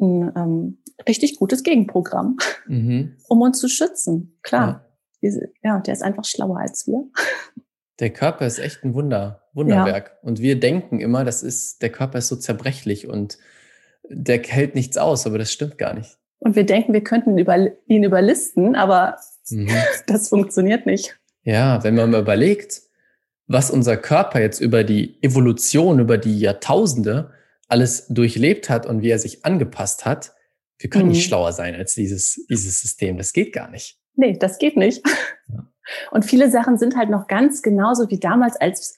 ein 0.00 0.32
ähm, 0.36 0.78
richtig 1.08 1.36
gutes 1.36 1.62
Gegenprogramm, 1.62 2.36
mhm. 2.66 3.16
um 3.28 3.40
uns 3.42 3.58
zu 3.58 3.68
schützen. 3.68 4.38
Klar. 4.42 4.68
Ja. 4.68 4.84
Ja, 5.62 5.80
der 5.80 5.94
ist 5.94 6.02
einfach 6.02 6.24
schlauer 6.26 6.58
als 6.58 6.86
wir. 6.86 7.02
Der 7.98 8.10
Körper 8.10 8.46
ist 8.46 8.58
echt 8.58 8.84
ein 8.84 8.92
Wunder, 8.92 9.42
Wunderwerk. 9.54 10.16
Ja. 10.22 10.28
Und 10.28 10.40
wir 10.40 10.60
denken 10.60 11.00
immer, 11.00 11.24
das 11.24 11.42
ist, 11.42 11.80
der 11.80 11.90
Körper 11.90 12.18
ist 12.18 12.28
so 12.28 12.36
zerbrechlich 12.36 13.08
und 13.08 13.38
der 14.08 14.42
hält 14.42 14.74
nichts 14.74 14.98
aus, 14.98 15.26
aber 15.26 15.38
das 15.38 15.50
stimmt 15.50 15.78
gar 15.78 15.94
nicht. 15.94 16.18
Und 16.38 16.56
wir 16.56 16.66
denken, 16.66 16.92
wir 16.92 17.02
könnten 17.02 17.38
über, 17.38 17.56
ihn 17.86 18.04
überlisten, 18.04 18.74
aber 18.74 19.16
mhm. 19.48 19.70
das 20.06 20.28
funktioniert 20.28 20.84
nicht. 20.84 21.18
Ja, 21.42 21.82
wenn 21.84 21.94
man 21.94 22.10
mal 22.10 22.20
überlegt, 22.20 22.82
was 23.46 23.70
unser 23.70 23.96
Körper 23.96 24.40
jetzt 24.40 24.60
über 24.60 24.84
die 24.84 25.22
Evolution, 25.22 26.00
über 26.00 26.18
die 26.18 26.38
Jahrtausende 26.38 27.30
alles 27.68 28.06
durchlebt 28.08 28.70
hat 28.70 28.86
und 28.86 29.02
wie 29.02 29.10
er 29.10 29.18
sich 29.18 29.44
angepasst 29.44 30.04
hat, 30.04 30.34
wir 30.78 30.90
können 30.90 31.06
mhm. 31.06 31.12
nicht 31.12 31.26
schlauer 31.26 31.52
sein 31.52 31.74
als 31.74 31.94
dieses, 31.94 32.44
dieses 32.48 32.80
System. 32.80 33.16
Das 33.16 33.32
geht 33.32 33.52
gar 33.52 33.70
nicht. 33.70 33.98
Nee, 34.16 34.36
das 34.38 34.58
geht 34.58 34.76
nicht. 34.76 35.06
Ja. 35.48 35.66
Und 36.10 36.24
viele 36.24 36.50
Sachen 36.50 36.78
sind 36.78 36.96
halt 36.96 37.10
noch 37.10 37.26
ganz 37.26 37.62
genauso 37.62 38.08
wie 38.10 38.18
damals, 38.18 38.56
als 38.56 38.96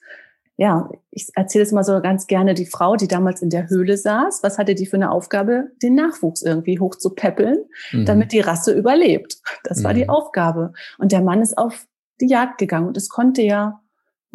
ja, 0.59 0.89
ich 1.11 1.29
erzähle 1.35 1.65
es 1.65 1.73
mal 1.73 1.85
so 1.85 2.01
ganz 2.01 2.27
gerne, 2.27 2.55
die 2.55 2.65
Frau, 2.65 2.97
die 2.97 3.09
damals 3.09 3.43
in 3.43 3.51
der 3.51 3.69
Höhle 3.69 3.99
saß, 3.99 4.43
was 4.43 4.57
hatte 4.57 4.75
die 4.75 4.87
für 4.87 4.97
eine 4.97 5.11
Aufgabe? 5.11 5.73
Den 5.83 5.95
Nachwuchs 5.95 6.43
irgendwie 6.43 6.79
hochzupäppeln, 6.81 7.65
mhm. 7.93 8.07
damit 8.07 8.33
die 8.33 8.41
Rasse 8.41 8.73
überlebt. 8.73 9.37
Das 9.65 9.81
mhm. 9.81 9.85
war 9.85 9.95
die 9.95 10.05
mhm. 10.05 10.11
Aufgabe. 10.11 10.73
Und 10.99 11.13
der 11.13 11.21
Mann 11.21 11.43
ist 11.43 11.59
auf 11.59 11.87
die 12.21 12.29
Jagd 12.29 12.57
gegangen. 12.59 12.87
Und 12.87 12.97
es 12.97 13.11
konnte 13.11 13.43
ja 13.43 13.83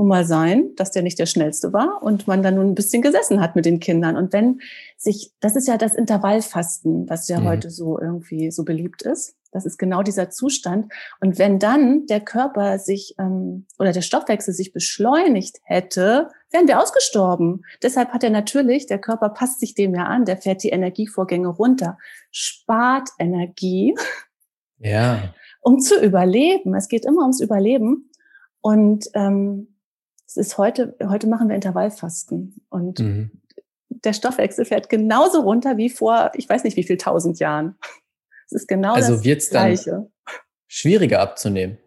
nun 0.02 0.08
mal 0.08 0.26
sein, 0.26 0.72
dass 0.78 0.90
der 0.90 1.04
nicht 1.04 1.20
der 1.20 1.28
schnellste 1.28 1.74
war 1.74 2.02
und 2.02 2.28
man 2.28 2.42
dann 2.42 2.56
nun 2.56 2.70
ein 2.70 2.76
bisschen 2.76 3.04
gesessen 3.04 3.40
hat 3.40 3.56
mit 3.56 3.66
den 3.66 3.80
Kindern. 3.80 4.18
Und 4.18 4.34
wenn 4.34 4.60
sich, 4.98 5.32
das 5.40 5.56
ist 5.56 5.68
ja 5.68 5.78
das 5.78 5.94
Intervallfasten, 5.94 7.08
was 7.08 7.28
ja 7.28 7.40
mhm. 7.40 7.46
heute 7.46 7.70
so 7.70 8.00
irgendwie 8.00 8.50
so 8.50 8.66
beliebt 8.66 9.04
ist. 9.04 9.36
Das 9.52 9.66
ist 9.66 9.78
genau 9.78 10.02
dieser 10.02 10.32
Zustand. 10.32 10.92
Und 11.20 11.38
wenn 11.38 11.60
dann 11.60 12.08
der 12.08 12.20
Körper 12.20 12.80
sich 12.80 13.14
ähm, 13.20 13.68
oder 13.78 13.92
der 13.92 14.02
Stoffwechsel 14.02 14.56
sich 14.56 14.74
beschleunigt 14.74 15.60
hätte, 15.64 16.30
wären 16.50 16.68
wir 16.68 16.82
ausgestorben. 16.82 17.64
Deshalb 17.84 18.10
hat 18.10 18.24
er 18.24 18.32
natürlich, 18.32 18.88
der 18.88 19.00
Körper 19.00 19.30
passt 19.30 19.60
sich 19.60 19.76
dem 19.76 19.94
ja 19.94 20.06
an, 20.06 20.26
der 20.26 20.38
fährt 20.38 20.64
die 20.64 20.70
Energievorgänge 20.70 21.50
runter, 21.50 22.00
spart 22.32 23.10
Energie. 23.20 23.94
Ja. 24.80 25.32
Um 25.62 25.80
zu 25.80 26.04
überleben. 26.04 26.74
Es 26.74 26.88
geht 26.88 27.06
immer 27.06 27.22
ums 27.22 27.40
Überleben. 27.40 28.10
Und 28.62 29.06
ähm, 29.14 29.71
es 30.32 30.38
ist 30.38 30.58
heute, 30.58 30.96
heute 31.04 31.28
machen 31.28 31.50
wir 31.50 31.56
Intervallfasten. 31.56 32.62
Und 32.70 33.00
mhm. 33.00 33.32
der 33.90 34.14
Stoffwechsel 34.14 34.64
fährt 34.64 34.88
genauso 34.88 35.42
runter 35.42 35.76
wie 35.76 35.90
vor, 35.90 36.32
ich 36.36 36.48
weiß 36.48 36.64
nicht 36.64 36.78
wie 36.78 36.84
viel 36.84 36.98
tausend 36.98 37.40
Jahren. 37.40 37.76
Es 38.46 38.54
ist 38.54 38.68
genau 38.68 38.94
also 38.94 39.16
das 39.16 39.24
wird's 39.26 39.50
Gleiche. 39.50 39.92
Dann 39.92 40.08
schwieriger 40.68 41.20
abzunehmen. 41.20 41.78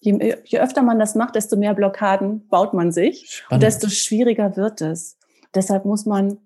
Je, 0.00 0.36
je, 0.44 0.58
öfter 0.58 0.82
man 0.82 0.98
das 0.98 1.14
macht, 1.14 1.34
desto 1.34 1.56
mehr 1.56 1.74
Blockaden 1.74 2.48
baut 2.48 2.72
man 2.72 2.92
sich 2.92 3.30
Spannend. 3.30 3.52
und 3.52 3.62
desto 3.62 3.88
schwieriger 3.88 4.56
wird 4.56 4.80
es. 4.80 5.18
Deshalb 5.54 5.84
muss 5.84 6.06
man 6.06 6.38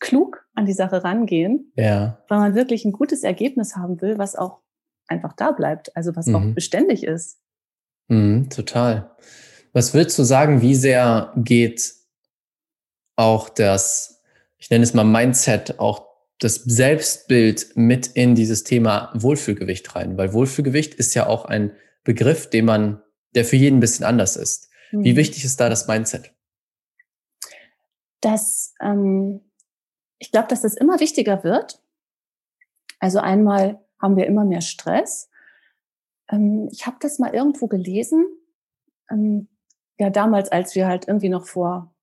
klug 0.00 0.46
an 0.54 0.64
die 0.64 0.72
Sache 0.72 1.04
rangehen, 1.04 1.72
ja. 1.76 2.22
weil 2.28 2.38
man 2.38 2.54
wirklich 2.54 2.84
ein 2.84 2.92
gutes 2.92 3.24
Ergebnis 3.24 3.76
haben 3.76 4.00
will, 4.00 4.16
was 4.16 4.36
auch 4.36 4.60
einfach 5.06 5.32
da 5.34 5.50
bleibt, 5.52 5.94
also 5.96 6.16
was 6.16 6.26
Mhm. 6.26 6.34
auch 6.34 6.54
beständig 6.54 7.04
ist. 7.04 7.40
Mhm, 8.08 8.48
total. 8.48 9.10
Was 9.74 9.92
würdest 9.92 10.18
du 10.18 10.22
sagen, 10.22 10.62
wie 10.62 10.74
sehr 10.74 11.32
geht 11.36 11.92
auch 13.16 13.48
das, 13.50 14.22
ich 14.56 14.70
nenne 14.70 14.84
es 14.84 14.94
mal 14.94 15.04
Mindset, 15.04 15.78
auch 15.78 16.06
das 16.38 16.54
Selbstbild 16.54 17.76
mit 17.76 18.06
in 18.06 18.34
dieses 18.34 18.64
Thema 18.64 19.12
Wohlfühlgewicht 19.14 19.94
rein? 19.94 20.16
Weil 20.16 20.32
Wohlfühlgewicht 20.32 20.94
ist 20.94 21.14
ja 21.14 21.26
auch 21.26 21.44
ein 21.44 21.72
Begriff, 22.04 22.48
den 22.48 22.64
man, 22.64 23.02
der 23.34 23.44
für 23.44 23.56
jeden 23.56 23.76
ein 23.76 23.80
bisschen 23.80 24.06
anders 24.06 24.36
ist. 24.36 24.70
Wie 24.90 25.12
Mhm. 25.12 25.16
wichtig 25.16 25.44
ist 25.44 25.60
da 25.60 25.68
das 25.68 25.86
Mindset? 25.86 26.32
dass 28.24 28.74
ähm, 28.80 29.42
ich 30.18 30.32
glaube, 30.32 30.48
dass 30.48 30.62
das 30.62 30.74
immer 30.74 30.98
wichtiger 30.98 31.44
wird. 31.44 31.82
Also 32.98 33.18
einmal 33.18 33.84
haben 34.00 34.16
wir 34.16 34.26
immer 34.26 34.46
mehr 34.46 34.62
Stress. 34.62 35.28
Ähm, 36.30 36.68
ich 36.72 36.86
habe 36.86 36.96
das 37.00 37.18
mal 37.18 37.34
irgendwo 37.34 37.66
gelesen. 37.66 38.24
Ähm, 39.10 39.48
ja, 39.98 40.10
damals, 40.10 40.50
als 40.50 40.74
wir 40.74 40.86
halt 40.86 41.06
irgendwie 41.08 41.28
noch 41.28 41.46
vor, 41.46 41.94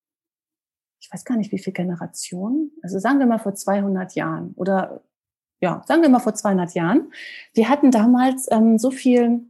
ich 1.00 1.10
weiß 1.12 1.25
gar 1.25 1.38
nicht, 1.38 1.51
wie 1.51 1.57
viele 1.60 1.74
Generationen, 1.74 2.71
also 2.83 3.00
sagen 3.00 3.19
wir 3.19 3.25
mal 3.25 3.39
vor 3.39 3.55
200 3.55 4.13
Jahren 4.15 4.53
oder 4.55 5.01
ja, 5.60 5.83
sagen 5.88 6.01
wir 6.01 6.10
mal 6.10 6.19
vor 6.19 6.33
200 6.33 6.74
Jahren. 6.74 7.12
Wir 7.53 7.69
hatten 7.69 7.91
damals 7.91 8.48
ähm, 8.51 8.77
so 8.79 8.89
viel 8.91 9.41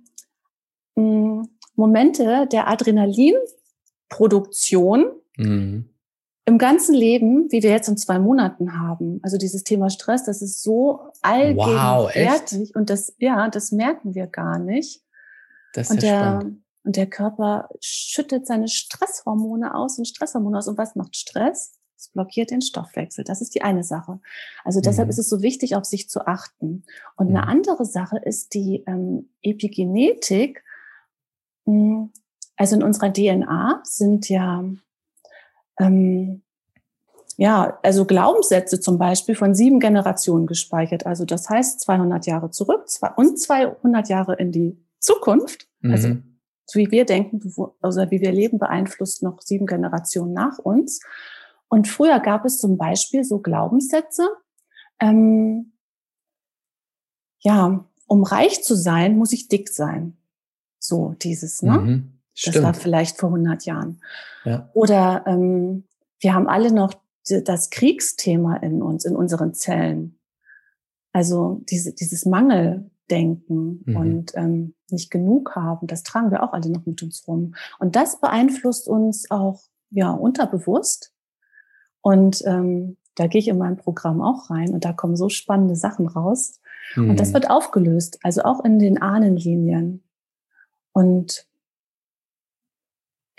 ähm, 0.98 1.48
Momente 1.76 2.48
der 2.52 2.68
Adrenalinproduktion, 2.68 5.12
Mhm. 5.38 5.86
im 6.46 6.58
ganzen 6.58 6.94
Leben, 6.94 7.50
wie 7.52 7.64
wir 7.64 7.70
jetzt 7.70 7.88
in 7.88 7.96
zwei 7.96 8.20
Monaten 8.20 8.78
haben. 8.80 9.20
Also 9.24 9.38
dieses 9.38 9.64
Thema 9.64 9.90
Stress, 9.90 10.26
das 10.26 10.42
ist 10.42 10.62
so 10.62 11.00
allgegenwärtig 11.22 12.76
und 12.76 12.90
das, 12.90 13.16
ja, 13.18 13.48
das 13.50 13.72
merken 13.72 14.14
wir 14.14 14.28
gar 14.28 14.60
nicht. 14.60 15.02
Das 15.74 15.90
ist 15.90 15.96
Und 15.96 16.04
ja 16.04 16.10
der, 16.10 16.20
spannend. 16.40 16.64
Und 16.84 16.96
der 16.96 17.08
Körper 17.08 17.70
schüttet 17.80 18.48
seine 18.48 18.68
Stresshormone 18.68 19.76
aus 19.76 19.98
und 19.98 20.06
Stresshormone 20.06 20.58
aus. 20.58 20.68
Und 20.68 20.78
was 20.78 20.96
macht 20.96 21.16
Stress? 21.16 21.74
Es 21.98 22.10
blockiert 22.10 22.50
den 22.50 22.62
Stoffwechsel. 22.62 23.24
Das 23.24 23.42
ist 23.42 23.54
die 23.54 23.62
eine 23.62 23.84
Sache. 23.84 24.20
Also 24.64 24.82
deshalb 24.82 25.08
Mhm. 25.08 25.12
ist 25.12 25.20
es 25.20 25.30
so 25.30 25.42
wichtig, 25.44 25.76
auf 25.76 25.86
sich 25.86 26.10
zu 26.10 26.26
achten. 26.26 26.84
Und 27.16 27.28
eine 27.30 27.44
Mhm. 27.44 27.48
andere 27.48 27.86
Sache 27.86 28.18
ist 28.18 28.54
die 28.56 28.84
ähm, 28.88 29.30
Epigenetik. 29.44 30.64
Mm, 31.66 32.06
Also 32.58 32.76
in 32.76 32.84
unserer 32.84 33.12
DNA 33.14 33.82
sind 33.84 34.30
ja 34.30 34.64
ähm, 35.80 36.42
ja, 37.38 37.80
also 37.82 38.06
Glaubenssätze 38.06 38.80
zum 38.80 38.98
Beispiel 39.00 39.34
von 39.36 39.56
sieben 39.56 39.80
Generationen 39.80 40.46
gespeichert. 40.46 41.06
Also 41.08 41.26
das 41.26 41.50
heißt 41.50 41.80
200 41.80 42.26
Jahre 42.28 42.52
zurück 42.52 42.86
und 43.16 43.40
200 43.40 44.10
Jahre 44.10 44.36
in 44.36 44.52
die 44.52 44.78
Zukunft. 45.00 45.68
Also 45.84 46.10
Mhm. 46.10 46.31
So 46.66 46.80
wie 46.80 46.92
wir 46.92 47.06
denken, 47.06 47.42
also 47.82 48.02
wie 48.12 48.22
wir 48.22 48.32
leben, 48.32 48.60
beeinflusst 48.60 49.24
noch 49.24 49.42
sieben 49.42 49.66
Generationen 49.66 50.34
nach 50.34 50.60
uns. 50.60 51.02
Und 51.68 51.88
früher 51.88 52.20
gab 52.20 52.46
es 52.46 52.58
zum 52.58 52.78
Beispiel 52.78 53.24
so 53.24 53.40
Glaubenssätze, 53.40 54.30
ähm, 55.00 55.74
ja, 57.40 57.86
um 58.08 58.24
reich 58.24 58.64
zu 58.64 58.76
sein, 58.76 59.18
muss 59.18 59.34
ich 59.34 59.48
dick 59.48 59.70
sein. 59.70 60.18
So 60.80 61.16
dieses, 61.22 61.62
ne? 61.62 61.78
Mhm. 61.78 62.22
Das 62.46 62.62
war 62.64 62.74
vielleicht 62.74 63.18
vor 63.18 63.30
100 63.30 63.66
Jahren. 63.66 64.02
Ja. 64.46 64.70
Oder 64.74 65.24
ähm, 65.28 65.84
wir 66.20 66.34
haben 66.34 66.48
alle 66.48 66.72
noch 66.72 66.94
das 67.30 67.70
Kriegsthema 67.70 68.58
in 68.58 68.82
uns, 68.82 69.06
in 69.06 69.16
unseren 69.16 69.54
Zellen. 69.54 70.20
Also 71.14 71.62
diese, 71.70 71.94
dieses 71.94 72.26
Mangeldenken 73.10 73.84
Mhm. 73.86 73.96
und 73.96 74.32
ähm, 74.36 74.74
nicht 74.90 75.12
genug 75.12 75.56
haben, 75.56 75.88
das 75.88 76.04
tragen 76.04 76.32
wir 76.32 76.44
auch 76.44 76.54
alle 76.54 76.70
noch 76.70 76.86
mit 76.86 77.02
uns 77.04 77.28
rum. 77.28 77.56
Und 77.80 77.96
das 77.96 78.20
beeinflusst 78.20 78.88
uns 78.88 79.30
auch 79.32 79.62
ja 79.90 80.12
unterbewusst. 80.12 81.14
Und 82.02 82.42
ähm, 82.46 82.98
da 83.16 83.28
gehe 83.28 83.40
ich 83.40 83.48
in 83.48 83.58
meinem 83.58 83.78
Programm 83.78 84.22
auch 84.22 84.50
rein 84.50 84.74
und 84.74 84.86
da 84.86 84.94
kommen 84.94 85.16
so 85.16 85.30
spannende 85.30 85.76
Sachen 85.76 86.08
raus. 86.08 86.60
Und 86.96 87.20
das 87.20 87.30
Mhm. 87.30 87.34
wird 87.36 87.50
aufgelöst, 87.50 88.20
also 88.24 88.42
auch 88.44 88.64
in 88.66 88.80
den 88.80 89.02
Ahnenlinien. 89.02 90.04
Und 90.94 91.48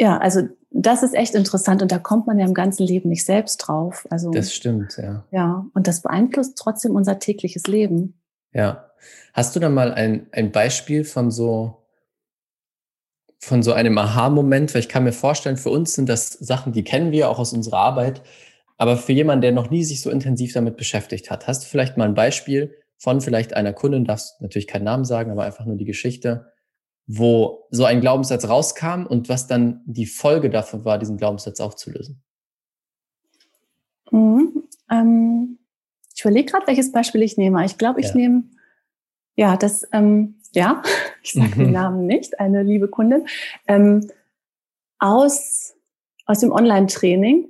ja, 0.00 0.16
also 0.18 0.42
das 0.70 1.02
ist 1.02 1.14
echt 1.14 1.34
interessant 1.34 1.82
und 1.82 1.92
da 1.92 1.98
kommt 1.98 2.26
man 2.26 2.38
ja 2.38 2.46
im 2.46 2.54
ganzen 2.54 2.86
Leben 2.86 3.08
nicht 3.10 3.24
selbst 3.26 3.58
drauf. 3.58 4.06
Also 4.10 4.30
Das 4.30 4.54
stimmt, 4.54 4.96
ja. 4.96 5.24
ja, 5.30 5.66
und 5.74 5.86
das 5.86 6.00
beeinflusst 6.02 6.56
trotzdem 6.56 6.94
unser 6.96 7.18
tägliches 7.18 7.66
Leben. 7.66 8.20
Ja. 8.52 8.88
Hast 9.32 9.54
du 9.56 9.60
da 9.60 9.68
mal 9.68 9.92
ein, 9.92 10.26
ein 10.32 10.52
Beispiel 10.52 11.04
von 11.04 11.30
so, 11.30 11.82
von 13.38 13.62
so 13.62 13.72
einem 13.72 13.96
Aha-Moment? 13.98 14.74
Weil 14.74 14.80
ich 14.80 14.88
kann 14.88 15.04
mir 15.04 15.12
vorstellen, 15.12 15.56
für 15.56 15.70
uns 15.70 15.94
sind 15.94 16.08
das 16.08 16.32
Sachen, 16.32 16.72
die 16.72 16.84
kennen 16.84 17.12
wir 17.12 17.28
auch 17.28 17.38
aus 17.38 17.52
unserer 17.52 17.78
Arbeit. 17.78 18.22
Aber 18.78 18.96
für 18.96 19.12
jemanden, 19.12 19.42
der 19.42 19.52
noch 19.52 19.70
nie 19.70 19.84
sich 19.84 20.00
so 20.00 20.10
intensiv 20.10 20.52
damit 20.54 20.76
beschäftigt 20.76 21.30
hat, 21.30 21.46
hast 21.46 21.64
du 21.64 21.68
vielleicht 21.68 21.96
mal 21.96 22.08
ein 22.08 22.14
Beispiel 22.14 22.74
von 22.98 23.20
vielleicht 23.20 23.54
einer 23.54 23.72
Kundin, 23.72 24.04
darfst 24.04 24.40
natürlich 24.40 24.66
keinen 24.66 24.84
Namen 24.84 25.04
sagen, 25.04 25.30
aber 25.30 25.44
einfach 25.44 25.64
nur 25.66 25.76
die 25.76 25.84
Geschichte, 25.84 26.52
wo 27.06 27.66
so 27.70 27.84
ein 27.84 28.00
Glaubenssatz 28.00 28.48
rauskam 28.48 29.06
und 29.06 29.28
was 29.28 29.46
dann 29.46 29.82
die 29.86 30.06
Folge 30.06 30.50
davon 30.50 30.84
war, 30.84 30.98
diesen 30.98 31.16
Glaubenssatz 31.16 31.60
aufzulösen? 31.60 32.22
Mhm. 34.10 34.64
Ähm, 34.90 35.58
ich 36.14 36.20
überlege 36.20 36.50
gerade, 36.50 36.66
welches 36.66 36.92
Beispiel 36.92 37.22
ich 37.22 37.36
nehme. 37.36 37.64
Ich 37.64 37.78
glaube, 37.78 38.00
ich 38.00 38.08
Ja. 38.08 38.14
nehme, 38.14 38.44
ja, 39.36 39.56
das, 39.56 39.86
ähm, 39.92 40.36
ja, 40.52 40.82
ich 41.22 41.32
sage 41.32 41.50
den 41.56 41.66
Mhm. 41.68 41.72
Namen 41.72 42.06
nicht, 42.06 42.38
eine 42.40 42.62
liebe 42.62 42.88
Kundin, 42.88 43.26
ähm, 43.68 44.08
aus, 44.98 45.74
aus 46.26 46.40
dem 46.40 46.52
Online-Training. 46.52 47.48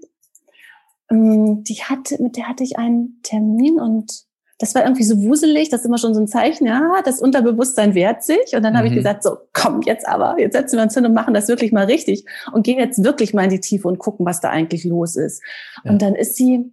Ähm, 1.11 1.65
die 1.65 1.75
hatte, 1.83 2.23
mit 2.23 2.37
der 2.37 2.49
hatte 2.49 2.65
ich 2.65 2.79
einen 2.79 3.21
Termin 3.23 3.79
und 3.79 4.25
das 4.59 4.77
war 4.77 4.85
irgendwie 4.85 5.03
so 5.03 5.21
wuselig, 5.23 5.71
das 5.71 5.81
ist 5.81 5.87
immer 5.87 5.99
schon 5.99 6.15
so 6.15 6.21
ein 6.21 6.29
Zeichen, 6.29 6.67
ja, 6.69 7.03
das 7.05 7.21
Unterbewusstsein 7.21 7.97
wehrt 7.97 8.23
sich. 8.23 8.55
Und 8.55 8.63
dann 8.63 8.77
habe 8.77 8.87
ich 8.87 8.93
Mhm. 8.93 8.97
gesagt, 8.99 9.25
so, 9.25 9.37
komm, 9.53 9.83
jetzt 9.83 10.07
aber, 10.07 10.39
jetzt 10.39 10.53
setzen 10.53 10.77
wir 10.77 10.85
uns 10.85 10.95
hin 10.95 11.05
und 11.05 11.15
machen 11.15 11.35
das 11.35 11.49
wirklich 11.49 11.73
mal 11.73 11.87
richtig 11.87 12.25
und 12.53 12.63
gehen 12.63 12.79
jetzt 12.79 13.03
wirklich 13.03 13.35
mal 13.35 13.43
in 13.45 13.51
die 13.51 13.59
Tiefe 13.61 13.89
und 13.89 13.99
gucken, 13.99 14.25
was 14.25 14.41
da 14.41 14.51
eigentlich 14.51 14.85
los 14.85 15.17
ist. 15.17 15.43
Ja. 15.85 15.91
Und 15.91 16.01
dann 16.01 16.15
ist 16.15 16.37
sie 16.37 16.73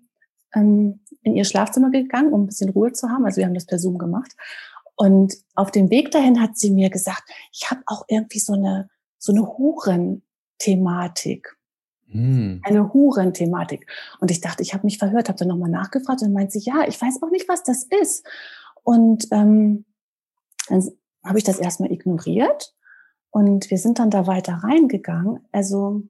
ähm, 0.54 1.00
in 1.24 1.36
ihr 1.36 1.46
Schlafzimmer 1.46 1.90
gegangen, 1.90 2.32
um 2.32 2.44
ein 2.44 2.46
bisschen 2.46 2.70
Ruhe 2.70 2.92
zu 2.94 3.10
haben. 3.10 3.26
Also 3.26 3.38
wir 3.38 3.46
haben 3.48 3.56
das 3.56 3.66
per 3.66 3.80
Zoom 3.80 3.98
gemacht. 3.98 4.36
Und 5.00 5.36
auf 5.56 5.72
dem 5.72 5.90
Weg 5.90 6.12
dahin 6.12 6.42
hat 6.42 6.58
sie 6.58 6.72
mir 6.72 6.90
gesagt, 6.90 7.24
ich 7.54 7.72
habe 7.72 7.82
auch 7.86 8.04
irgendwie 8.10 8.40
so 8.40 8.54
eine, 8.54 8.90
so 9.18 9.32
eine 9.32 9.48
Huren-Thematik 9.48 11.56
Hm. 12.12 12.62
eine 12.64 12.92
Huren-Thematik. 12.92 13.86
Und 14.20 14.32
ich 14.32 14.42
dachte, 14.42 14.64
ich 14.64 14.74
habe 14.74 14.86
mich 14.86 14.98
verhört, 14.98 15.30
habe 15.30 15.38
dann 15.38 15.48
nochmal 15.48 15.70
nachgefragt 15.70 16.22
und 16.22 16.30
dann 16.30 16.34
meint 16.34 16.52
sie, 16.52 16.60
ja, 16.60 16.88
ich 16.88 17.00
weiß 17.00 17.22
auch 17.22 17.30
nicht, 17.30 17.48
was 17.48 17.64
das 17.64 17.84
ist. 17.84 18.26
Und 18.84 19.28
ähm, 19.32 19.86
dann 20.70 20.90
habe 21.24 21.38
ich 21.38 21.44
das 21.44 21.60
erstmal 21.60 21.92
ignoriert 21.92 22.74
und 23.30 23.70
wir 23.70 23.78
sind 23.78 24.00
dann 24.00 24.10
da 24.10 24.26
weiter 24.26 24.62
reingegangen. 24.64 25.48
Also 25.52 26.02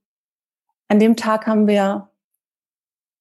an 0.87 0.99
dem 0.99 1.17
Tag 1.17 1.47
haben 1.47 1.67
wir 1.67 2.08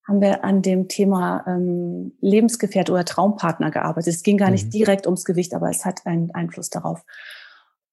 haben 0.09 0.21
wir 0.21 0.43
an 0.43 0.61
dem 0.61 0.87
Thema 0.87 1.43
ähm, 1.47 2.13
Lebensgefährte 2.19 2.91
oder 2.91 3.05
Traumpartner 3.05 3.69
gearbeitet. 3.69 4.13
Es 4.13 4.23
ging 4.23 4.37
gar 4.37 4.49
nicht 4.49 4.65
Mhm. 4.65 4.71
direkt 4.71 5.05
ums 5.05 5.23
Gewicht, 5.23 5.53
aber 5.53 5.69
es 5.69 5.85
hat 5.85 6.05
einen 6.05 6.31
Einfluss 6.31 6.69
darauf. 6.69 7.05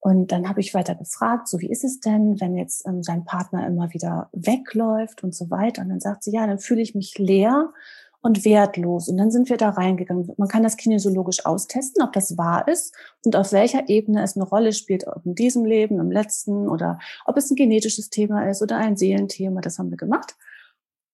Und 0.01 0.33
dann 0.33 0.49
habe 0.49 0.61
ich 0.61 0.73
weiter 0.73 0.95
gefragt, 0.95 1.49
so 1.49 1.61
wie 1.61 1.71
ist 1.71 1.85
es 1.85 2.01
denn, 2.01 2.41
wenn 2.41 2.57
jetzt 2.57 2.87
ähm, 2.87 3.03
sein 3.03 3.25
Partner 3.25 3.67
immer 3.67 3.93
wieder 3.93 4.31
wegläuft 4.33 5.23
und 5.25 5.35
so 5.35 5.51
weiter. 5.51 5.83
Und 5.83 5.91
dann 5.91 6.01
sagt 6.01 6.23
sie, 6.23 6.33
ja, 6.33 6.47
dann 6.47 6.59
fühle 6.59 6.81
ich 6.81 6.95
mich 6.95 7.19
leer 7.19 7.73
und 8.21 8.45
wertlos. 8.45 9.09
Und 9.09 9.19
dann 9.19 9.31
sind 9.31 9.51
wir 9.51 9.57
da 9.57 9.71
reingegangen. 9.71 10.33
Man 10.37 10.49
kann 10.49 10.63
das 10.63 10.77
kinesiologisch 10.77 11.45
austesten, 11.45 12.03
ob 12.03 12.13
das 12.13 12.39
wahr 12.39 12.67
ist 12.67 12.95
und 13.25 13.37
auf 13.37 13.53
welcher 13.53 13.89
Ebene 13.89 14.23
es 14.23 14.37
eine 14.37 14.45
Rolle 14.47 14.73
spielt, 14.73 15.07
ob 15.07 15.27
in 15.27 15.35
diesem 15.35 15.65
Leben, 15.65 16.01
im 16.01 16.11
letzten 16.11 16.69
oder 16.69 16.99
ob 17.25 17.37
es 17.37 17.51
ein 17.51 17.57
genetisches 17.57 18.09
Thema 18.09 18.49
ist 18.49 18.63
oder 18.63 18.79
ein 18.79 18.97
Seelenthema. 18.97 19.61
Das 19.61 19.79
haben 19.79 19.91
wir 19.91 19.99
gemacht. 19.99 20.35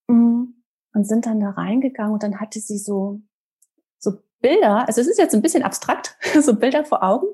Mm, 0.08 0.44
Und 0.94 1.06
sind 1.06 1.26
dann 1.26 1.40
da 1.40 1.50
reingegangen 1.50 2.12
und 2.12 2.22
dann 2.22 2.38
hatte 2.40 2.60
sie 2.60 2.78
so, 2.78 3.20
so 3.98 4.18
Bilder, 4.40 4.86
also 4.86 5.00
es 5.00 5.06
ist 5.06 5.18
jetzt 5.18 5.34
ein 5.34 5.40
bisschen 5.42 5.62
abstrakt, 5.62 6.16
so 6.40 6.54
Bilder 6.56 6.84
vor 6.84 7.02
Augen, 7.02 7.26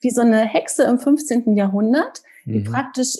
wie 0.00 0.10
so 0.10 0.22
eine 0.22 0.40
Hexe 0.40 0.84
im 0.84 0.98
15. 0.98 1.56
Jahrhundert, 1.56 2.22
die 2.46 2.60
Mhm. 2.60 2.64
praktisch 2.64 3.16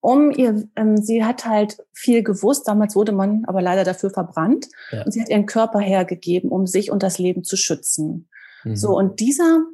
um 0.00 0.32
ihr, 0.32 0.68
ähm, 0.74 0.96
sie 0.96 1.24
hat 1.24 1.46
halt 1.46 1.78
viel 1.92 2.24
gewusst, 2.24 2.66
damals 2.66 2.96
wurde 2.96 3.12
man 3.12 3.44
aber 3.44 3.62
leider 3.62 3.84
dafür 3.84 4.10
verbrannt 4.10 4.66
Ja. 4.90 5.04
und 5.04 5.12
sie 5.12 5.20
hat 5.20 5.28
ihren 5.28 5.46
Körper 5.46 5.78
hergegeben, 5.78 6.50
um 6.50 6.66
sich 6.66 6.90
und 6.90 7.04
das 7.04 7.18
Leben 7.18 7.44
zu 7.44 7.56
schützen. 7.56 8.28
Mhm. 8.64 8.74
So, 8.74 8.96
und 8.96 9.20
dieser, 9.20 9.64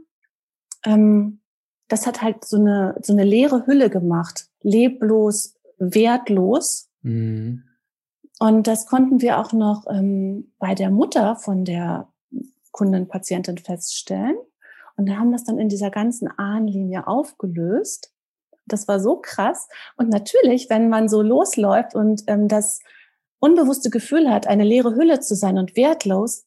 ähm, 0.85 1.41
das 1.89 2.07
hat 2.07 2.21
halt 2.21 2.45
so 2.45 2.59
eine, 2.59 2.97
so 3.03 3.15
eine 3.15 3.25
leere 3.25 3.67
Hülle 3.67 3.89
gemacht, 3.89 4.49
leblos, 4.61 5.55
wertlos. 5.79 6.91
Mhm. 7.01 7.63
Und 8.39 8.67
das 8.67 8.87
konnten 8.87 9.21
wir 9.21 9.39
auch 9.39 9.53
noch 9.53 9.87
ähm, 9.91 10.53
bei 10.59 10.75
der 10.75 10.91
Mutter 10.91 11.37
von 11.37 11.65
der 11.65 12.09
Kundin, 12.71 13.09
Patientin 13.09 13.59
feststellen. 13.59 14.37
Und 14.97 15.09
da 15.09 15.17
haben 15.17 15.33
das 15.33 15.45
dann 15.45 15.59
in 15.59 15.69
dieser 15.69 15.91
ganzen 15.91 16.29
Ahnenlinie 16.29 17.07
aufgelöst. 17.07 18.13
Das 18.67 18.87
war 18.87 19.01
so 19.01 19.17
krass. 19.17 19.69
Und 19.97 20.09
natürlich, 20.09 20.71
wenn 20.71 20.89
man 20.89 21.09
so 21.09 21.23
losläuft 21.23 21.95
und 21.95 22.25
ähm, 22.27 22.49
das 22.49 22.81
unbewusste 23.41 23.91
Gefühl 23.91 24.31
hat, 24.31 24.47
eine 24.47 24.65
leere 24.65 24.95
Hülle 24.95 25.21
zu 25.21 25.35
sein 25.35 25.59
und 25.59 25.77
wertlos, 25.77 26.47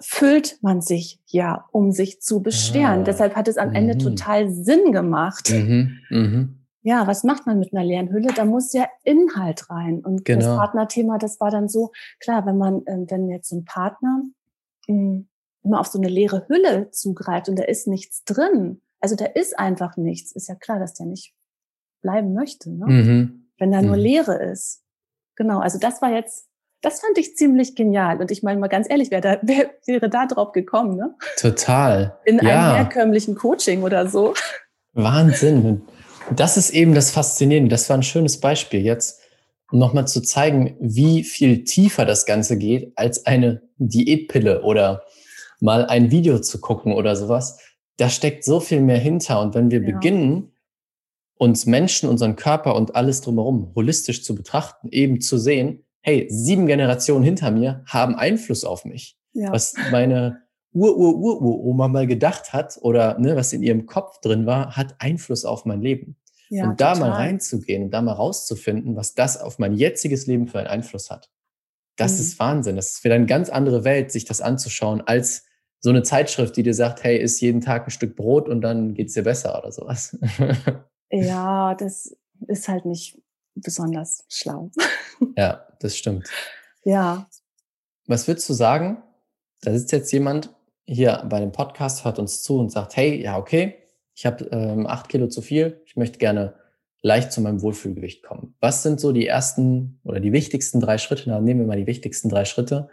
füllt 0.00 0.58
man 0.62 0.80
sich 0.80 1.20
ja, 1.26 1.68
um 1.70 1.92
sich 1.92 2.20
zu 2.20 2.42
beschweren. 2.42 3.00
Ah, 3.00 3.04
Deshalb 3.04 3.36
hat 3.36 3.46
es 3.46 3.56
am 3.56 3.72
Ende 3.72 3.94
mhm. 3.94 3.98
total 4.00 4.50
Sinn 4.50 4.90
gemacht. 4.90 5.50
Mhm, 5.50 5.98
mhm 6.10 6.61
ja, 6.82 7.06
was 7.06 7.22
macht 7.22 7.46
man 7.46 7.58
mit 7.58 7.72
einer 7.72 7.84
leeren 7.84 8.10
Hülle? 8.10 8.28
Da 8.34 8.44
muss 8.44 8.72
ja 8.72 8.86
Inhalt 9.04 9.70
rein. 9.70 10.04
Und 10.04 10.24
genau. 10.24 10.40
das 10.40 10.56
Partnerthema, 10.56 11.18
das 11.18 11.40
war 11.40 11.50
dann 11.50 11.68
so, 11.68 11.92
klar, 12.18 12.44
wenn 12.44 12.58
man, 12.58 12.82
ähm, 12.86 13.06
wenn 13.08 13.28
jetzt 13.28 13.48
so 13.48 13.56
ein 13.56 13.64
Partner 13.64 14.22
hm, 14.86 15.28
immer 15.62 15.80
auf 15.80 15.86
so 15.86 15.98
eine 15.98 16.08
leere 16.08 16.46
Hülle 16.48 16.90
zugreift 16.90 17.48
und 17.48 17.58
da 17.58 17.64
ist 17.64 17.86
nichts 17.86 18.24
drin, 18.24 18.82
also 19.00 19.14
da 19.14 19.26
ist 19.26 19.58
einfach 19.58 19.96
nichts, 19.96 20.32
ist 20.32 20.48
ja 20.48 20.56
klar, 20.56 20.80
dass 20.80 20.94
der 20.94 21.06
nicht 21.06 21.34
bleiben 22.02 22.34
möchte, 22.34 22.70
ne? 22.70 22.86
Mhm. 22.86 23.50
wenn 23.58 23.70
da 23.70 23.80
nur 23.80 23.96
mhm. 23.96 24.02
Leere 24.02 24.42
ist. 24.42 24.82
Genau, 25.36 25.60
also 25.60 25.78
das 25.78 26.02
war 26.02 26.10
jetzt, 26.10 26.48
das 26.82 27.00
fand 27.00 27.16
ich 27.16 27.36
ziemlich 27.36 27.76
genial. 27.76 28.20
Und 28.20 28.32
ich 28.32 28.42
meine 28.42 28.58
mal 28.58 28.68
ganz 28.68 28.90
ehrlich, 28.90 29.12
wer, 29.12 29.20
da, 29.20 29.38
wer 29.42 29.70
wäre 29.86 30.10
da 30.10 30.26
drauf 30.26 30.50
gekommen? 30.50 30.96
Ne? 30.96 31.14
Total. 31.36 32.18
In 32.24 32.38
ja. 32.38 32.42
einem 32.42 32.76
herkömmlichen 32.76 33.36
Coaching 33.36 33.82
oder 33.84 34.08
so. 34.08 34.34
Wahnsinn. 34.94 35.82
Das 36.30 36.56
ist 36.56 36.70
eben 36.70 36.94
das 36.94 37.10
Faszinierende. 37.10 37.70
Das 37.70 37.88
war 37.88 37.96
ein 37.96 38.02
schönes 38.02 38.40
Beispiel 38.40 38.80
jetzt, 38.80 39.20
um 39.70 39.78
nochmal 39.78 40.06
zu 40.06 40.20
zeigen, 40.20 40.76
wie 40.80 41.24
viel 41.24 41.64
tiefer 41.64 42.04
das 42.04 42.26
Ganze 42.26 42.58
geht 42.58 42.92
als 42.96 43.26
eine 43.26 43.62
Diätpille 43.78 44.62
oder 44.62 45.02
mal 45.60 45.86
ein 45.86 46.10
Video 46.10 46.38
zu 46.40 46.60
gucken 46.60 46.92
oder 46.92 47.16
sowas. 47.16 47.58
Da 47.96 48.08
steckt 48.08 48.44
so 48.44 48.60
viel 48.60 48.80
mehr 48.80 48.98
hinter. 48.98 49.40
Und 49.40 49.54
wenn 49.54 49.70
wir 49.70 49.80
ja. 49.80 49.86
beginnen, 49.86 50.52
uns 51.36 51.66
Menschen, 51.66 52.08
unseren 52.08 52.36
Körper 52.36 52.76
und 52.76 52.94
alles 52.94 53.20
drumherum 53.20 53.72
holistisch 53.74 54.22
zu 54.22 54.34
betrachten, 54.34 54.88
eben 54.90 55.20
zu 55.20 55.38
sehen, 55.38 55.84
hey, 56.00 56.26
sieben 56.30 56.66
Generationen 56.66 57.24
hinter 57.24 57.50
mir 57.50 57.82
haben 57.86 58.14
Einfluss 58.14 58.64
auf 58.64 58.84
mich. 58.84 59.16
Ja. 59.32 59.50
Was 59.50 59.74
meine 59.90 60.42
Ur-Ur-Ur-Ur-Oma 60.74 61.88
mal 61.88 62.06
gedacht 62.06 62.52
hat 62.52 62.78
oder 62.80 63.18
ne, 63.18 63.36
was 63.36 63.52
in 63.52 63.62
ihrem 63.62 63.86
Kopf 63.86 64.20
drin 64.20 64.46
war, 64.46 64.76
hat 64.76 64.96
Einfluss 64.98 65.44
auf 65.44 65.64
mein 65.64 65.82
Leben. 65.82 66.16
Ja, 66.48 66.64
und 66.64 66.80
da 66.80 66.92
total. 66.92 67.08
mal 67.08 67.16
reinzugehen 67.16 67.84
und 67.84 67.90
da 67.90 68.02
mal 68.02 68.12
rauszufinden, 68.12 68.96
was 68.96 69.14
das 69.14 69.40
auf 69.40 69.58
mein 69.58 69.74
jetziges 69.74 70.26
Leben 70.26 70.48
für 70.48 70.58
einen 70.58 70.68
Einfluss 70.68 71.10
hat. 71.10 71.30
Das 71.96 72.14
mhm. 72.14 72.20
ist 72.20 72.38
Wahnsinn. 72.38 72.76
Das 72.76 72.92
ist 72.92 73.04
wieder 73.04 73.14
eine 73.14 73.26
ganz 73.26 73.48
andere 73.48 73.84
Welt, 73.84 74.12
sich 74.12 74.24
das 74.24 74.40
anzuschauen, 74.40 75.00
als 75.00 75.44
so 75.80 75.90
eine 75.90 76.02
Zeitschrift, 76.02 76.56
die 76.56 76.62
dir 76.62 76.74
sagt, 76.74 77.02
hey, 77.02 77.18
isst 77.18 77.40
jeden 77.40 77.60
Tag 77.60 77.86
ein 77.86 77.90
Stück 77.90 78.16
Brot 78.16 78.48
und 78.48 78.60
dann 78.60 78.94
geht's 78.94 79.14
dir 79.14 79.24
besser 79.24 79.58
oder 79.58 79.72
sowas. 79.72 80.16
ja, 81.10 81.74
das 81.74 82.16
ist 82.46 82.68
halt 82.68 82.84
nicht 82.84 83.18
besonders 83.54 84.24
schlau. 84.28 84.70
ja, 85.36 85.66
das 85.80 85.96
stimmt. 85.96 86.28
Ja. 86.84 87.28
Was 88.06 88.28
würdest 88.28 88.48
du 88.48 88.54
sagen? 88.54 89.02
Da 89.62 89.72
sitzt 89.72 89.92
jetzt 89.92 90.12
jemand 90.12 90.54
hier 90.84 91.24
bei 91.28 91.40
dem 91.40 91.52
Podcast, 91.52 92.04
hört 92.04 92.18
uns 92.18 92.42
zu 92.42 92.58
und 92.58 92.70
sagt, 92.70 92.96
hey, 92.96 93.22
ja, 93.22 93.38
okay, 93.38 93.74
ich 94.14 94.26
habe 94.26 94.44
ähm, 94.52 94.86
acht 94.86 95.08
Kilo 95.08 95.28
zu 95.28 95.42
viel, 95.42 95.80
ich 95.86 95.96
möchte 95.96 96.18
gerne 96.18 96.54
leicht 97.02 97.32
zu 97.32 97.40
meinem 97.40 97.62
Wohlfühlgewicht 97.62 98.22
kommen. 98.22 98.54
Was 98.60 98.82
sind 98.82 99.00
so 99.00 99.12
die 99.12 99.26
ersten 99.26 100.00
oder 100.04 100.20
die 100.20 100.32
wichtigsten 100.32 100.80
drei 100.80 100.98
Schritte? 100.98 101.24
Na, 101.26 101.40
nehmen 101.40 101.60
wir 101.60 101.66
mal 101.66 101.76
die 101.76 101.86
wichtigsten 101.86 102.28
drei 102.28 102.44
Schritte, 102.44 102.88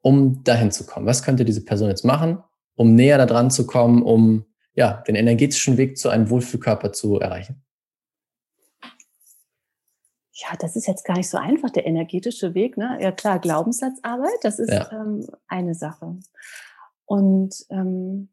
um 0.00 0.42
dahin 0.44 0.72
zu 0.72 0.84
kommen. 0.84 1.06
Was 1.06 1.22
könnte 1.22 1.44
diese 1.44 1.64
Person 1.64 1.88
jetzt 1.88 2.04
machen, 2.04 2.42
um 2.74 2.94
näher 2.94 3.18
da 3.18 3.26
dran 3.26 3.50
zu 3.50 3.66
kommen, 3.66 4.02
um 4.02 4.46
ja, 4.74 5.02
den 5.06 5.14
energetischen 5.14 5.76
Weg 5.76 5.98
zu 5.98 6.08
einem 6.08 6.30
Wohlfühlkörper 6.30 6.92
zu 6.92 7.20
erreichen? 7.20 7.62
Ja, 10.32 10.56
das 10.58 10.74
ist 10.74 10.88
jetzt 10.88 11.04
gar 11.04 11.16
nicht 11.16 11.28
so 11.28 11.38
einfach, 11.38 11.70
der 11.70 11.86
energetische 11.86 12.54
Weg. 12.54 12.76
Ne? 12.76 12.98
Ja 13.00 13.12
klar, 13.12 13.38
Glaubenssatzarbeit, 13.38 14.38
das 14.42 14.58
ist 14.58 14.72
ja. 14.72 14.90
ähm, 14.90 15.26
eine 15.46 15.74
Sache. 15.74 16.16
Und 17.12 17.66
ähm, 17.68 18.30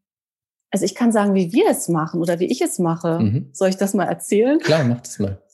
also 0.70 0.86
ich 0.86 0.94
kann 0.94 1.12
sagen, 1.12 1.34
wie 1.34 1.52
wir 1.52 1.68
es 1.68 1.90
machen 1.90 2.22
oder 2.22 2.40
wie 2.40 2.46
ich 2.46 2.62
es 2.62 2.78
mache. 2.78 3.18
Mhm. 3.18 3.50
Soll 3.52 3.68
ich 3.68 3.76
das 3.76 3.92
mal 3.92 4.06
erzählen? 4.06 4.58
Klar, 4.58 4.84
mach 4.84 5.02
das 5.02 5.18
mal. 5.18 5.38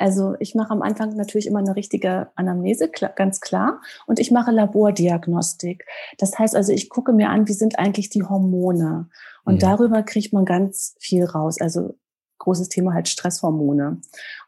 Also 0.00 0.36
ich 0.38 0.54
mache 0.54 0.70
am 0.70 0.80
Anfang 0.80 1.16
natürlich 1.16 1.48
immer 1.48 1.58
eine 1.58 1.74
richtige 1.74 2.28
Anamnese, 2.36 2.88
ganz 3.16 3.40
klar. 3.40 3.80
Und 4.06 4.20
ich 4.20 4.30
mache 4.30 4.52
Labordiagnostik. 4.52 5.84
Das 6.18 6.38
heißt 6.38 6.54
also, 6.54 6.72
ich 6.72 6.88
gucke 6.88 7.12
mir 7.12 7.30
an, 7.30 7.48
wie 7.48 7.52
sind 7.52 7.80
eigentlich 7.80 8.08
die 8.08 8.22
Hormone. 8.22 9.08
Und 9.44 9.54
mhm. 9.54 9.58
darüber 9.58 10.04
kriegt 10.04 10.32
man 10.32 10.44
ganz 10.44 10.94
viel 11.00 11.24
raus. 11.24 11.60
Also 11.60 11.96
großes 12.38 12.68
Thema 12.68 12.94
halt 12.94 13.08
Stresshormone. 13.08 14.00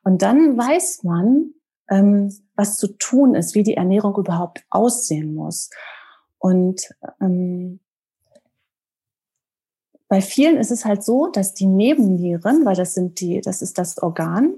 Und 0.05 0.23
dann 0.23 0.57
weiß 0.57 1.03
man, 1.03 1.53
ähm, 1.91 2.33
was 2.55 2.77
zu 2.77 2.87
tun 2.97 3.35
ist, 3.35 3.57
wie 3.57 3.65
die 3.65 3.75
Ernährung 3.75 4.15
überhaupt 4.17 4.65
aussehen 4.71 5.35
muss. 5.35 5.69
Und 6.39 6.83
ähm, 7.21 7.81
bei 10.11 10.21
vielen 10.21 10.57
ist 10.57 10.73
es 10.73 10.85
halt 10.85 11.05
so, 11.05 11.29
dass 11.29 11.55
die 11.55 11.67
Nebennieren, 11.67 12.67
weil 12.67 12.75
das 12.75 12.95
sind 12.95 13.21
die, 13.21 13.41
das 13.41 13.63
ist 13.63 13.79
das 13.79 14.03
Organ, 14.03 14.57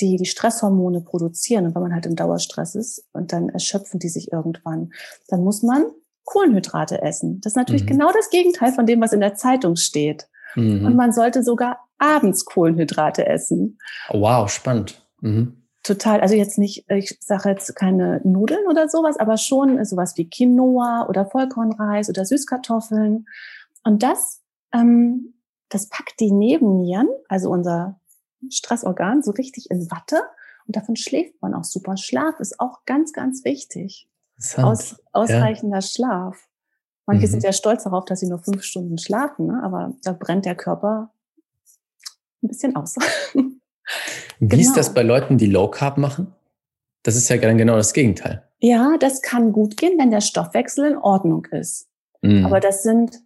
die 0.00 0.16
die 0.16 0.24
Stresshormone 0.24 1.02
produzieren. 1.02 1.66
Und 1.66 1.74
wenn 1.74 1.82
man 1.82 1.92
halt 1.92 2.06
im 2.06 2.16
Dauerstress 2.16 2.74
ist 2.74 3.04
und 3.12 3.30
dann 3.34 3.50
erschöpfen 3.50 4.00
die 4.00 4.08
sich 4.08 4.32
irgendwann, 4.32 4.92
dann 5.28 5.44
muss 5.44 5.62
man 5.62 5.84
Kohlenhydrate 6.24 7.02
essen. 7.02 7.42
Das 7.42 7.52
ist 7.52 7.56
natürlich 7.56 7.82
mhm. 7.82 7.88
genau 7.88 8.10
das 8.10 8.30
Gegenteil 8.30 8.72
von 8.72 8.86
dem, 8.86 9.02
was 9.02 9.12
in 9.12 9.20
der 9.20 9.34
Zeitung 9.34 9.76
steht. 9.76 10.28
Mhm. 10.54 10.86
Und 10.86 10.96
man 10.96 11.12
sollte 11.12 11.42
sogar 11.42 11.86
abends 11.98 12.46
Kohlenhydrate 12.46 13.26
essen. 13.26 13.78
Wow, 14.08 14.50
spannend. 14.50 15.06
Mhm. 15.20 15.62
Total, 15.82 16.22
also 16.22 16.34
jetzt 16.34 16.56
nicht, 16.56 16.90
ich 16.90 17.18
sage 17.20 17.50
jetzt 17.50 17.76
keine 17.76 18.22
Nudeln 18.24 18.66
oder 18.66 18.88
sowas, 18.88 19.18
aber 19.18 19.36
schon 19.36 19.84
sowas 19.84 20.16
wie 20.16 20.30
Quinoa 20.30 21.06
oder 21.06 21.26
Vollkornreis 21.26 22.08
oder 22.08 22.24
Süßkartoffeln. 22.24 23.26
Und 23.84 24.02
das 24.02 24.42
ähm, 24.72 25.34
das 25.68 25.88
packt 25.88 26.20
die 26.20 26.32
Nebennieren, 26.32 27.08
also 27.28 27.50
unser 27.50 28.00
Stressorgan, 28.50 29.22
so 29.22 29.32
richtig 29.32 29.70
in 29.70 29.90
Watte. 29.90 30.22
Und 30.66 30.76
davon 30.76 30.96
schläft 30.96 31.40
man 31.40 31.54
auch 31.54 31.64
super. 31.64 31.96
Schlaf 31.96 32.40
ist 32.40 32.60
auch 32.60 32.84
ganz, 32.86 33.12
ganz 33.12 33.44
wichtig. 33.44 34.08
Aus, 34.56 34.96
ausreichender 35.12 35.78
ja. 35.78 35.82
Schlaf. 35.82 36.48
Manche 37.06 37.26
mhm. 37.26 37.30
sind 37.30 37.44
ja 37.44 37.52
stolz 37.52 37.84
darauf, 37.84 38.04
dass 38.04 38.20
sie 38.20 38.28
nur 38.28 38.40
fünf 38.40 38.62
Stunden 38.62 38.98
schlafen, 38.98 39.46
ne? 39.46 39.62
aber 39.62 39.94
da 40.02 40.12
brennt 40.12 40.44
der 40.44 40.56
Körper 40.56 41.12
ein 42.42 42.48
bisschen 42.48 42.76
aus. 42.76 42.96
Wie 43.34 44.48
genau. 44.48 44.60
ist 44.60 44.76
das 44.76 44.92
bei 44.92 45.02
Leuten, 45.02 45.38
die 45.38 45.46
Low 45.46 45.68
Carb 45.68 45.98
machen? 45.98 46.34
Das 47.02 47.14
ist 47.14 47.28
ja 47.28 47.36
genau 47.36 47.76
das 47.76 47.92
Gegenteil. 47.92 48.42
Ja, 48.58 48.96
das 48.98 49.22
kann 49.22 49.52
gut 49.52 49.76
gehen, 49.76 49.98
wenn 49.98 50.10
der 50.10 50.20
Stoffwechsel 50.20 50.92
in 50.92 50.98
Ordnung 50.98 51.46
ist. 51.52 51.88
Mhm. 52.22 52.44
Aber 52.44 52.58
das 52.58 52.82
sind 52.82 53.22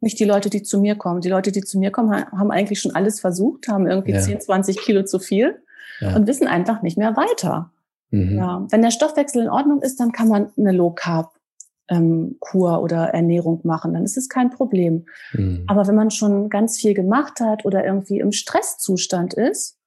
nicht 0.00 0.18
die 0.18 0.24
Leute, 0.24 0.50
die 0.50 0.62
zu 0.62 0.80
mir 0.80 0.96
kommen. 0.96 1.20
Die 1.20 1.28
Leute, 1.28 1.52
die 1.52 1.62
zu 1.62 1.78
mir 1.78 1.90
kommen, 1.90 2.12
haben 2.12 2.50
eigentlich 2.50 2.80
schon 2.80 2.94
alles 2.94 3.20
versucht, 3.20 3.68
haben 3.68 3.86
irgendwie 3.86 4.12
ja. 4.12 4.20
10, 4.20 4.40
20 4.40 4.78
Kilo 4.78 5.04
zu 5.04 5.18
viel 5.18 5.62
ja. 6.00 6.14
und 6.14 6.26
wissen 6.26 6.46
einfach 6.46 6.82
nicht 6.82 6.98
mehr 6.98 7.16
weiter. 7.16 7.70
Mhm. 8.10 8.36
Ja. 8.36 8.66
Wenn 8.70 8.82
der 8.82 8.90
Stoffwechsel 8.90 9.42
in 9.42 9.48
Ordnung 9.48 9.82
ist, 9.82 9.98
dann 9.98 10.12
kann 10.12 10.28
man 10.28 10.52
eine 10.56 10.72
Low 10.72 10.90
Carb 10.90 11.32
ähm, 11.88 12.36
Kur 12.40 12.82
oder 12.82 13.08
Ernährung 13.08 13.60
machen, 13.64 13.94
dann 13.94 14.04
ist 14.04 14.16
es 14.16 14.28
kein 14.28 14.50
Problem. 14.50 15.06
Mhm. 15.32 15.64
Aber 15.66 15.86
wenn 15.86 15.94
man 15.94 16.10
schon 16.10 16.48
ganz 16.48 16.78
viel 16.78 16.94
gemacht 16.94 17.40
hat 17.40 17.64
oder 17.64 17.84
irgendwie 17.84 18.18
im 18.18 18.32
Stresszustand 18.32 19.34
ist 19.34 19.78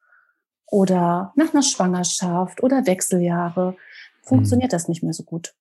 oder 0.66 1.34
nach 1.36 1.54
einer 1.54 1.64
Schwangerschaft 1.64 2.64
oder 2.64 2.86
Wechseljahre, 2.88 3.76
funktioniert 4.24 4.72
mhm. 4.72 4.76
das 4.76 4.88
nicht 4.88 5.04
mehr 5.04 5.14
so 5.14 5.24
gut. 5.24 5.54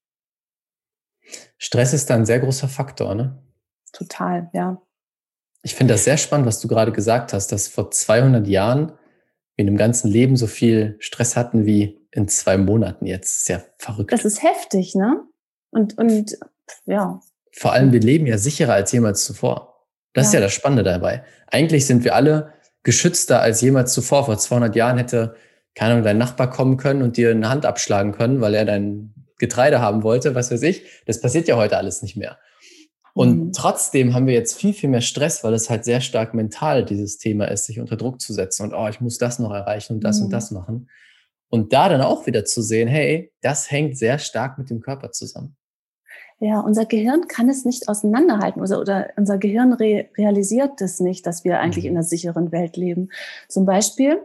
Stress 1.58 1.92
ist 1.92 2.08
da 2.08 2.14
ein 2.14 2.26
sehr 2.26 2.40
großer 2.40 2.68
Faktor, 2.68 3.14
ne? 3.14 3.42
Total, 3.92 4.50
ja. 4.52 4.80
Ich 5.62 5.74
finde 5.74 5.94
das 5.94 6.04
sehr 6.04 6.16
spannend, 6.16 6.46
was 6.46 6.60
du 6.60 6.68
gerade 6.68 6.92
gesagt 6.92 7.32
hast, 7.32 7.52
dass 7.52 7.68
vor 7.68 7.90
200 7.90 8.46
Jahren 8.46 8.92
wir 9.56 9.62
in 9.62 9.66
dem 9.66 9.76
ganzen 9.76 10.08
Leben 10.08 10.36
so 10.36 10.46
viel 10.46 10.96
Stress 11.00 11.36
hatten 11.36 11.66
wie 11.66 12.06
in 12.12 12.28
zwei 12.28 12.56
Monaten 12.56 13.06
jetzt. 13.06 13.44
Sehr 13.44 13.64
verrückt. 13.76 14.12
Das 14.12 14.24
ist 14.24 14.42
heftig, 14.42 14.94
ne? 14.94 15.24
Und, 15.70 15.98
und 15.98 16.38
ja. 16.86 17.20
Vor 17.52 17.72
allem, 17.72 17.92
wir 17.92 18.00
leben 18.00 18.26
ja 18.26 18.38
sicherer 18.38 18.74
als 18.74 18.92
jemals 18.92 19.24
zuvor. 19.24 19.86
Das 20.14 20.24
ja. 20.24 20.28
ist 20.28 20.34
ja 20.34 20.40
das 20.40 20.52
Spannende 20.52 20.84
dabei. 20.84 21.24
Eigentlich 21.48 21.86
sind 21.86 22.04
wir 22.04 22.14
alle 22.14 22.52
geschützter 22.82 23.40
als 23.40 23.60
jemals 23.60 23.92
zuvor. 23.92 24.24
Vor 24.24 24.38
200 24.38 24.74
Jahren 24.76 24.96
hätte, 24.96 25.34
keine 25.74 25.92
Ahnung, 25.92 26.04
dein 26.04 26.18
Nachbar 26.18 26.50
kommen 26.50 26.76
können 26.76 27.02
und 27.02 27.16
dir 27.16 27.30
eine 27.30 27.48
Hand 27.48 27.66
abschlagen 27.66 28.12
können, 28.12 28.40
weil 28.40 28.54
er 28.54 28.64
dein 28.64 29.12
Getreide 29.38 29.80
haben 29.80 30.02
wollte, 30.02 30.34
was 30.34 30.50
weiß 30.50 30.62
ich. 30.62 30.84
Das 31.06 31.20
passiert 31.20 31.48
ja 31.48 31.56
heute 31.56 31.76
alles 31.76 32.02
nicht 32.02 32.16
mehr. 32.16 32.38
Und 33.18 33.46
mhm. 33.46 33.52
trotzdem 33.52 34.14
haben 34.14 34.28
wir 34.28 34.34
jetzt 34.34 34.56
viel, 34.56 34.72
viel 34.72 34.88
mehr 34.88 35.00
Stress, 35.00 35.42
weil 35.42 35.52
es 35.52 35.68
halt 35.68 35.84
sehr 35.84 36.00
stark 36.00 36.34
mental 36.34 36.84
dieses 36.84 37.18
Thema 37.18 37.46
ist, 37.46 37.64
sich 37.64 37.80
unter 37.80 37.96
Druck 37.96 38.20
zu 38.20 38.32
setzen 38.32 38.62
und, 38.62 38.74
oh, 38.74 38.86
ich 38.86 39.00
muss 39.00 39.18
das 39.18 39.40
noch 39.40 39.50
erreichen 39.50 39.94
und 39.94 40.04
das 40.04 40.20
mhm. 40.20 40.26
und 40.26 40.30
das 40.30 40.52
machen. 40.52 40.88
Und 41.48 41.72
da 41.72 41.88
dann 41.88 42.00
auch 42.00 42.26
wieder 42.26 42.44
zu 42.44 42.62
sehen, 42.62 42.86
hey, 42.86 43.32
das 43.40 43.72
hängt 43.72 43.98
sehr 43.98 44.20
stark 44.20 44.56
mit 44.56 44.70
dem 44.70 44.78
Körper 44.78 45.10
zusammen. 45.10 45.56
Ja, 46.38 46.60
unser 46.60 46.86
Gehirn 46.86 47.26
kann 47.26 47.48
es 47.48 47.64
nicht 47.64 47.88
auseinanderhalten 47.88 48.62
oder, 48.62 48.80
oder 48.80 49.08
unser 49.16 49.36
Gehirn 49.36 49.72
re 49.72 50.10
realisiert 50.16 50.80
es 50.80 51.00
nicht, 51.00 51.26
dass 51.26 51.42
wir 51.42 51.58
eigentlich 51.58 51.86
mhm. 51.86 51.90
in 51.90 51.96
einer 51.96 52.04
sicheren 52.04 52.52
Welt 52.52 52.76
leben. 52.76 53.08
Zum 53.48 53.66
Beispiel 53.66 54.22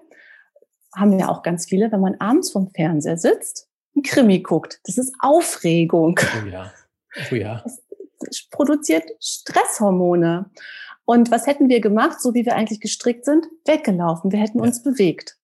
haben 0.95 1.17
wir 1.17 1.29
auch 1.29 1.41
ganz 1.41 1.65
viele, 1.65 1.91
wenn 1.91 1.99
man 1.99 2.21
abends 2.21 2.51
vom 2.51 2.69
Fernseher 2.69 3.17
sitzt, 3.17 3.67
ein 3.95 4.03
Krimi 4.03 4.41
guckt. 4.41 4.81
Das 4.85 4.99
ist 4.99 5.15
Aufregung. 5.19 6.19
Oh 6.43 6.47
ja. 6.47 6.71
Oh 7.31 7.35
ja. 7.35 7.63
Es 7.65 7.81
produziert 8.51 9.03
Stresshormone. 9.19 10.49
Und 11.05 11.31
was 11.31 11.47
hätten 11.47 11.69
wir 11.69 11.81
gemacht, 11.81 12.21
so 12.21 12.33
wie 12.33 12.45
wir 12.45 12.55
eigentlich 12.55 12.79
gestrickt 12.79 13.25
sind? 13.25 13.47
Weggelaufen. 13.65 14.31
Wir 14.31 14.39
hätten 14.39 14.59
ja. 14.59 14.63
uns 14.63 14.83
bewegt. 14.83 15.37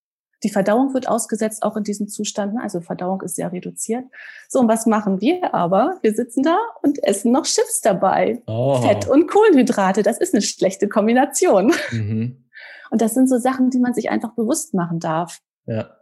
Die 0.43 0.49
Verdauung 0.49 0.93
wird 0.93 1.09
ausgesetzt 1.09 1.63
auch 1.63 1.75
in 1.75 1.83
diesem 1.83 2.07
Zustand. 2.07 2.57
Also 2.61 2.79
Verdauung 2.79 3.21
ist 3.21 3.35
sehr 3.35 3.51
reduziert. 3.51 4.05
So, 4.47 4.59
und 4.59 4.69
was 4.69 4.85
machen 4.85 5.19
wir 5.19 5.53
aber? 5.53 5.99
Wir 6.01 6.13
sitzen 6.13 6.43
da 6.43 6.57
und 6.81 7.03
essen 7.03 7.33
noch 7.33 7.43
Chips 7.43 7.81
dabei. 7.81 8.41
Oh. 8.47 8.81
Fett 8.81 9.07
und 9.07 9.27
Kohlenhydrate. 9.27 10.01
Das 10.01 10.17
ist 10.17 10.33
eine 10.33 10.41
schlechte 10.41 10.87
Kombination. 10.87 11.73
Mhm. 11.91 12.45
Und 12.89 13.01
das 13.01 13.13
sind 13.13 13.27
so 13.27 13.37
Sachen, 13.37 13.69
die 13.69 13.79
man 13.79 13.93
sich 13.93 14.09
einfach 14.09 14.33
bewusst 14.33 14.73
machen 14.73 14.99
darf. 14.99 15.41
Ja. 15.65 15.97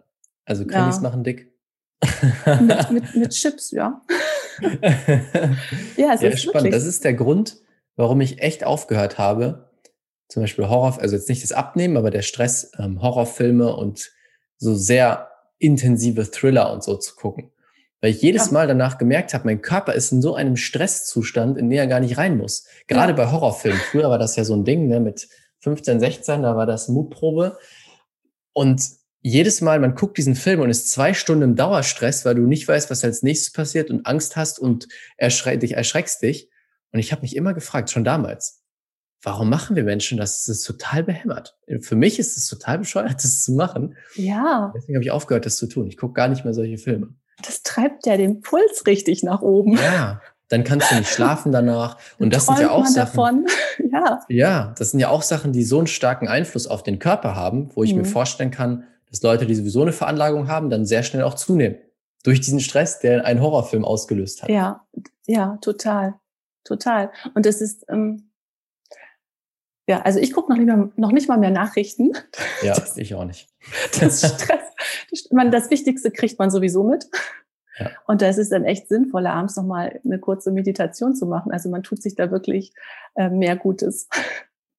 Also 0.46 0.66
Krimis 0.66 0.98
ja. 0.98 1.02
machen 1.02 1.24
dick. 1.24 1.52
mit, 2.62 2.92
mit, 2.92 3.16
mit 3.16 3.30
Chips, 3.32 3.72
ja. 3.72 4.02
ja, 5.98 6.14
es 6.14 6.22
ja, 6.22 6.30
ist 6.30 6.42
spannend. 6.42 6.66
Wirklich. 6.66 6.74
Das 6.74 6.86
ist 6.86 7.04
der 7.04 7.14
Grund, 7.14 7.58
warum 7.96 8.22
ich 8.22 8.42
echt 8.42 8.64
aufgehört 8.64 9.18
habe, 9.18 9.70
zum 10.28 10.44
Beispiel 10.44 10.68
Horror, 10.68 11.00
also 11.00 11.16
jetzt 11.16 11.30
nicht 11.30 11.44
das 11.44 11.52
Abnehmen, 11.52 11.98
aber 11.98 12.12
der 12.12 12.22
Stress, 12.22 12.72
ähm, 12.78 13.02
Horrorfilme 13.02 13.76
und 13.76 14.12
so 14.58 14.76
sehr 14.76 15.30
intensive 15.60 16.30
Thriller 16.30 16.72
und 16.72 16.84
so 16.84 16.98
zu 16.98 17.16
gucken. 17.16 17.52
Weil 18.02 18.12
ich 18.12 18.22
jedes 18.22 18.48
ja. 18.48 18.54
Mal 18.54 18.68
danach 18.68 18.98
gemerkt 18.98 19.34
habe, 19.34 19.46
mein 19.46 19.62
Körper 19.62 19.94
ist 19.94 20.12
in 20.12 20.22
so 20.22 20.36
einem 20.36 20.56
Stresszustand, 20.56 21.58
in 21.58 21.70
den 21.70 21.80
er 21.80 21.88
gar 21.88 22.00
nicht 22.00 22.18
rein 22.18 22.38
muss. 22.38 22.68
Gerade 22.88 23.14
ja. 23.14 23.18
bei 23.18 23.32
Horrorfilmen. 23.32 23.80
Früher 23.92 24.10
war 24.10 24.20
das 24.20 24.36
ja 24.36 24.44
so 24.44 24.56
ein 24.56 24.66
Ding, 24.66 24.88
ne, 24.88 25.00
mit 25.00 25.28
15, 25.62 26.00
16, 26.00 26.44
da 26.44 26.56
war 26.56 26.68
das 26.68 26.90
Mutprobe. 26.90 27.58
Und 28.54 28.84
jedes 29.28 29.60
Mal, 29.62 29.80
man 29.80 29.96
guckt 29.96 30.18
diesen 30.18 30.36
Film 30.36 30.62
und 30.62 30.70
ist 30.70 30.90
zwei 30.90 31.14
Stunden 31.14 31.44
im 31.44 31.56
Dauerstress, 31.56 32.24
weil 32.24 32.36
du 32.36 32.44
nicht 32.44 32.68
weißt, 32.68 32.90
was 32.90 33.04
als 33.04 33.24
nächstes 33.24 33.52
passiert 33.52 33.90
und 33.90 34.06
Angst 34.06 34.38
hast 34.38 34.58
und 34.58 34.88
erschre 35.18 35.58
dich 35.58 35.74
erschreckst 35.74 36.22
dich. 36.22 36.50
Und 36.94 37.00
ich 37.00 37.12
habe 37.12 37.24
mich 37.24 37.36
immer 37.36 37.54
gefragt, 37.54 37.90
schon 37.90 38.06
damals, 38.06 38.64
warum 39.22 39.50
machen 39.50 39.76
wir 39.76 39.84
Menschen 39.84 40.18
das? 40.18 40.46
Das 40.46 40.58
ist 40.58 40.64
total 40.64 41.04
behämmert. 41.04 41.58
Für 41.82 41.98
mich 41.98 42.20
ist 42.20 42.38
es 42.38 42.48
total 42.48 42.80
bescheuert, 42.80 43.16
das 43.24 43.44
zu 43.44 43.52
machen. 43.52 43.98
Ja. 44.16 44.72
Deswegen 44.76 44.96
habe 44.96 45.04
ich 45.04 45.12
aufgehört, 45.12 45.46
das 45.46 45.58
zu 45.58 45.68
tun. 45.68 45.88
Ich 45.88 45.98
gucke 45.98 46.14
gar 46.14 46.30
nicht 46.30 46.46
mehr 46.46 46.54
solche 46.54 46.78
Filme. 46.78 47.10
Das 47.46 47.64
treibt 47.64 48.06
ja 48.06 48.16
den 48.16 48.40
Puls 48.40 48.86
richtig 48.88 49.24
nach 49.24 49.42
oben. 49.42 49.74
Ja. 49.78 50.22
Dann 50.48 50.64
kannst 50.64 50.90
du 50.90 50.96
nicht 50.96 51.10
schlafen 51.10 51.52
danach. 51.52 51.98
Und 52.18 52.34
das 52.34 52.46
sind 52.46 52.60
ja 52.60 52.72
auch 52.72 52.86
Sachen. 52.86 52.96
Davon. 52.96 53.46
ja. 53.92 54.20
ja, 54.30 54.74
das 54.78 54.92
sind 54.92 55.02
ja 55.02 55.10
auch 55.10 55.22
Sachen, 55.22 55.52
die 55.52 55.66
so 55.66 55.80
einen 55.80 55.88
starken 55.88 56.30
Einfluss 56.30 56.66
auf 56.66 56.84
den 56.84 57.00
Körper 57.00 57.36
haben, 57.36 57.70
wo 57.76 57.84
ich 57.84 57.92
mhm. 57.94 58.04
mir 58.04 58.06
vorstellen 58.06 58.52
kann, 58.52 58.86
dass 59.10 59.22
Leute, 59.22 59.46
die 59.46 59.56
sowieso 59.56 59.82
eine 59.82 59.94
Veranlagung 59.94 60.48
haben, 60.48 60.70
dann 60.70 60.86
sehr 60.86 61.04
schnell 61.04 61.24
auch 61.24 61.36
zunehmen. 61.36 61.78
Durch 62.24 62.42
diesen 62.42 62.60
Stress, 62.60 63.00
der 63.00 63.26
einen 63.26 63.42
Horrorfilm 63.42 63.86
ausgelöst 63.86 64.44
hat. 64.44 64.50
Ja, 64.50 64.86
ja, 65.28 65.58
total. 65.62 66.16
Total. 66.64 67.12
Und 67.34 67.46
es 67.46 67.62
ist, 67.62 67.86
ähm, 67.90 68.32
ja, 69.88 70.02
also 70.02 70.20
ich 70.20 70.34
gucke 70.34 70.52
noch, 70.52 70.58
nicht 70.58 70.68
mal, 70.68 70.92
noch 70.98 71.12
nicht 71.12 71.30
mal 71.30 71.38
mehr 71.38 71.52
Nachrichten. 71.52 72.12
Ja, 72.64 72.74
das, 72.74 72.98
ich 72.98 73.14
auch 73.16 73.26
nicht. 73.26 73.48
Das 74.00 74.20
Stress, 74.20 75.32
man, 75.32 75.52
das 75.52 75.70
Wichtigste 75.70 76.12
kriegt 76.12 76.40
man 76.40 76.50
sowieso 76.50 76.84
mit. 76.84 77.08
Ja. 77.80 77.92
Und 78.08 78.22
da 78.22 78.30
ist 78.30 78.40
es 78.40 78.50
dann 78.50 78.66
echt 78.66 78.88
sinnvoller, 78.88 79.34
abends 79.34 79.56
nochmal 79.56 80.00
eine 80.04 80.20
kurze 80.20 80.52
Meditation 80.52 81.16
zu 81.16 81.28
machen. 81.28 81.52
Also 81.52 81.70
man 81.70 81.84
tut 81.84 82.02
sich 82.02 82.16
da 82.16 82.32
wirklich 82.32 82.74
äh, 83.16 83.30
mehr 83.30 83.56
Gutes. 83.56 84.10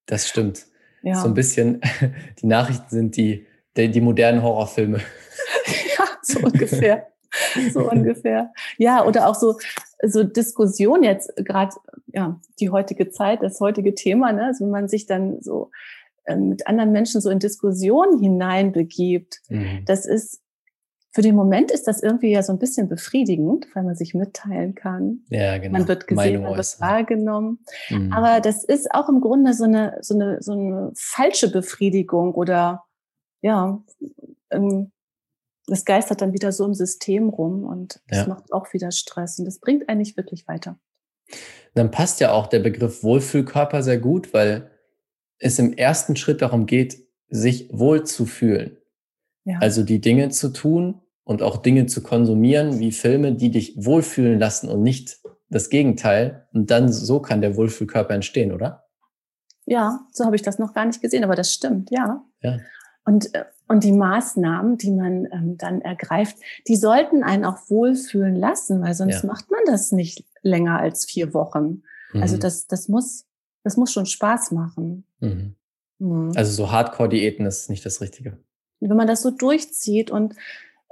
Das 0.06 0.28
stimmt. 0.28 0.66
Ja. 1.02 1.14
So 1.14 1.28
ein 1.28 1.34
bisschen, 1.34 1.80
die 2.42 2.46
Nachrichten 2.46 2.88
sind 2.88 3.16
die, 3.16 3.46
die, 3.76 3.90
die 3.90 4.00
modernen 4.00 4.42
Horrorfilme. 4.42 4.98
ja, 5.98 6.04
so 6.22 6.40
ungefähr. 6.40 7.08
so 7.72 7.90
ungefähr. 7.90 8.52
Ja, 8.78 9.04
oder 9.04 9.28
auch 9.28 9.34
so, 9.34 9.58
so 10.02 10.24
Diskussion 10.24 11.02
jetzt, 11.02 11.34
gerade 11.36 11.74
ja, 12.06 12.40
die 12.60 12.70
heutige 12.70 13.10
Zeit, 13.10 13.42
das 13.42 13.60
heutige 13.60 13.94
Thema, 13.94 14.32
ne? 14.32 14.46
also 14.46 14.64
wenn 14.64 14.72
man 14.72 14.88
sich 14.88 15.06
dann 15.06 15.40
so 15.40 15.70
äh, 16.24 16.36
mit 16.36 16.66
anderen 16.66 16.92
Menschen 16.92 17.20
so 17.20 17.30
in 17.30 17.38
Diskussion 17.38 18.20
hineinbegibt, 18.20 19.40
mhm. 19.48 19.84
das 19.84 20.06
ist 20.06 20.42
für 21.10 21.22
den 21.22 21.34
Moment 21.34 21.70
ist 21.70 21.88
das 21.88 22.02
irgendwie 22.02 22.30
ja 22.30 22.42
so 22.42 22.52
ein 22.52 22.58
bisschen 22.58 22.88
befriedigend, 22.88 23.66
weil 23.74 23.82
man 23.82 23.96
sich 23.96 24.14
mitteilen 24.14 24.74
kann. 24.74 25.20
Ja, 25.30 25.58
genau. 25.58 25.78
Man 25.78 25.88
wird 25.88 26.06
gesehen, 26.06 26.42
man 26.42 26.56
wird 26.56 26.80
wahrgenommen. 26.80 27.58
Mhm. 27.88 28.12
Aber 28.12 28.40
das 28.40 28.62
ist 28.62 28.94
auch 28.94 29.08
im 29.08 29.20
Grunde 29.20 29.54
so 29.54 29.64
eine, 29.64 29.98
so 30.02 30.14
eine, 30.14 30.42
so 30.42 30.52
eine 30.52 30.92
falsche 30.94 31.50
Befriedigung 31.50 32.34
oder 32.34 32.84
ja, 33.40 33.82
ähm, 34.50 34.92
das 35.66 35.84
geistert 35.84 36.22
dann 36.22 36.32
wieder 36.32 36.50
so 36.52 36.64
im 36.64 36.74
System 36.74 37.28
rum 37.28 37.64
und 37.64 38.00
das 38.08 38.18
ja. 38.20 38.26
macht 38.26 38.52
auch 38.52 38.72
wieder 38.72 38.90
Stress 38.90 39.38
und 39.38 39.44
das 39.44 39.58
bringt 39.60 39.88
eigentlich 39.88 40.16
wirklich 40.16 40.48
weiter. 40.48 40.78
Dann 41.74 41.90
passt 41.90 42.20
ja 42.20 42.32
auch 42.32 42.46
der 42.46 42.60
Begriff 42.60 43.02
Wohlfühlkörper 43.02 43.82
sehr 43.82 43.98
gut, 43.98 44.32
weil 44.32 44.70
es 45.38 45.58
im 45.58 45.74
ersten 45.74 46.16
Schritt 46.16 46.42
darum 46.42 46.66
geht, 46.66 47.06
sich 47.28 47.68
wohl 47.70 48.04
zu 48.04 48.24
fühlen. 48.24 48.78
Ja. 49.44 49.58
Also 49.60 49.82
die 49.82 50.00
Dinge 50.00 50.30
zu 50.30 50.52
tun 50.52 51.02
und 51.24 51.42
auch 51.42 51.58
Dinge 51.58 51.86
zu 51.86 52.02
konsumieren, 52.02 52.78
wie 52.78 52.92
Filme, 52.92 53.34
die 53.34 53.50
dich 53.50 53.74
wohlfühlen 53.76 54.38
lassen 54.38 54.68
und 54.68 54.82
nicht 54.82 55.18
das 55.50 55.68
Gegenteil. 55.68 56.48
Und 56.52 56.70
dann 56.70 56.90
so 56.90 57.20
kann 57.20 57.40
der 57.42 57.56
Wohlfühlkörper 57.56 58.14
entstehen, 58.14 58.52
oder? 58.52 58.86
Ja, 59.66 60.00
so 60.12 60.24
habe 60.24 60.36
ich 60.36 60.42
das 60.42 60.58
noch 60.58 60.72
gar 60.72 60.86
nicht 60.86 61.02
gesehen, 61.02 61.24
aber 61.24 61.36
das 61.36 61.52
stimmt, 61.52 61.90
ja. 61.90 62.24
ja. 62.40 62.58
Und, 63.08 63.34
äh, 63.34 63.46
und 63.68 63.84
die 63.84 63.92
Maßnahmen, 63.92 64.76
die 64.76 64.90
man 64.90 65.26
ähm, 65.32 65.56
dann 65.56 65.80
ergreift, 65.80 66.36
die 66.66 66.76
sollten 66.76 67.22
einen 67.22 67.46
auch 67.46 67.70
wohlfühlen 67.70 68.36
lassen, 68.36 68.82
weil 68.82 68.92
sonst 68.92 69.22
ja. 69.22 69.26
macht 69.26 69.50
man 69.50 69.60
das 69.64 69.92
nicht 69.92 70.26
länger 70.42 70.78
als 70.78 71.06
vier 71.06 71.32
Wochen. 71.32 71.82
Also 72.12 72.18
mhm. 72.18 72.22
Also 72.22 72.36
das, 72.36 72.66
das 72.66 72.88
muss, 72.88 73.24
das 73.64 73.78
muss 73.78 73.92
schon 73.92 74.04
Spaß 74.04 74.50
machen. 74.50 75.04
Mhm. 75.20 75.54
Mhm. 75.98 76.32
Also 76.36 76.52
so 76.52 76.70
Hardcore-Diäten 76.70 77.46
ist 77.46 77.70
nicht 77.70 77.86
das 77.86 78.02
Richtige. 78.02 78.36
Wenn 78.80 78.96
man 78.96 79.06
das 79.06 79.22
so 79.22 79.30
durchzieht 79.30 80.10
und 80.10 80.34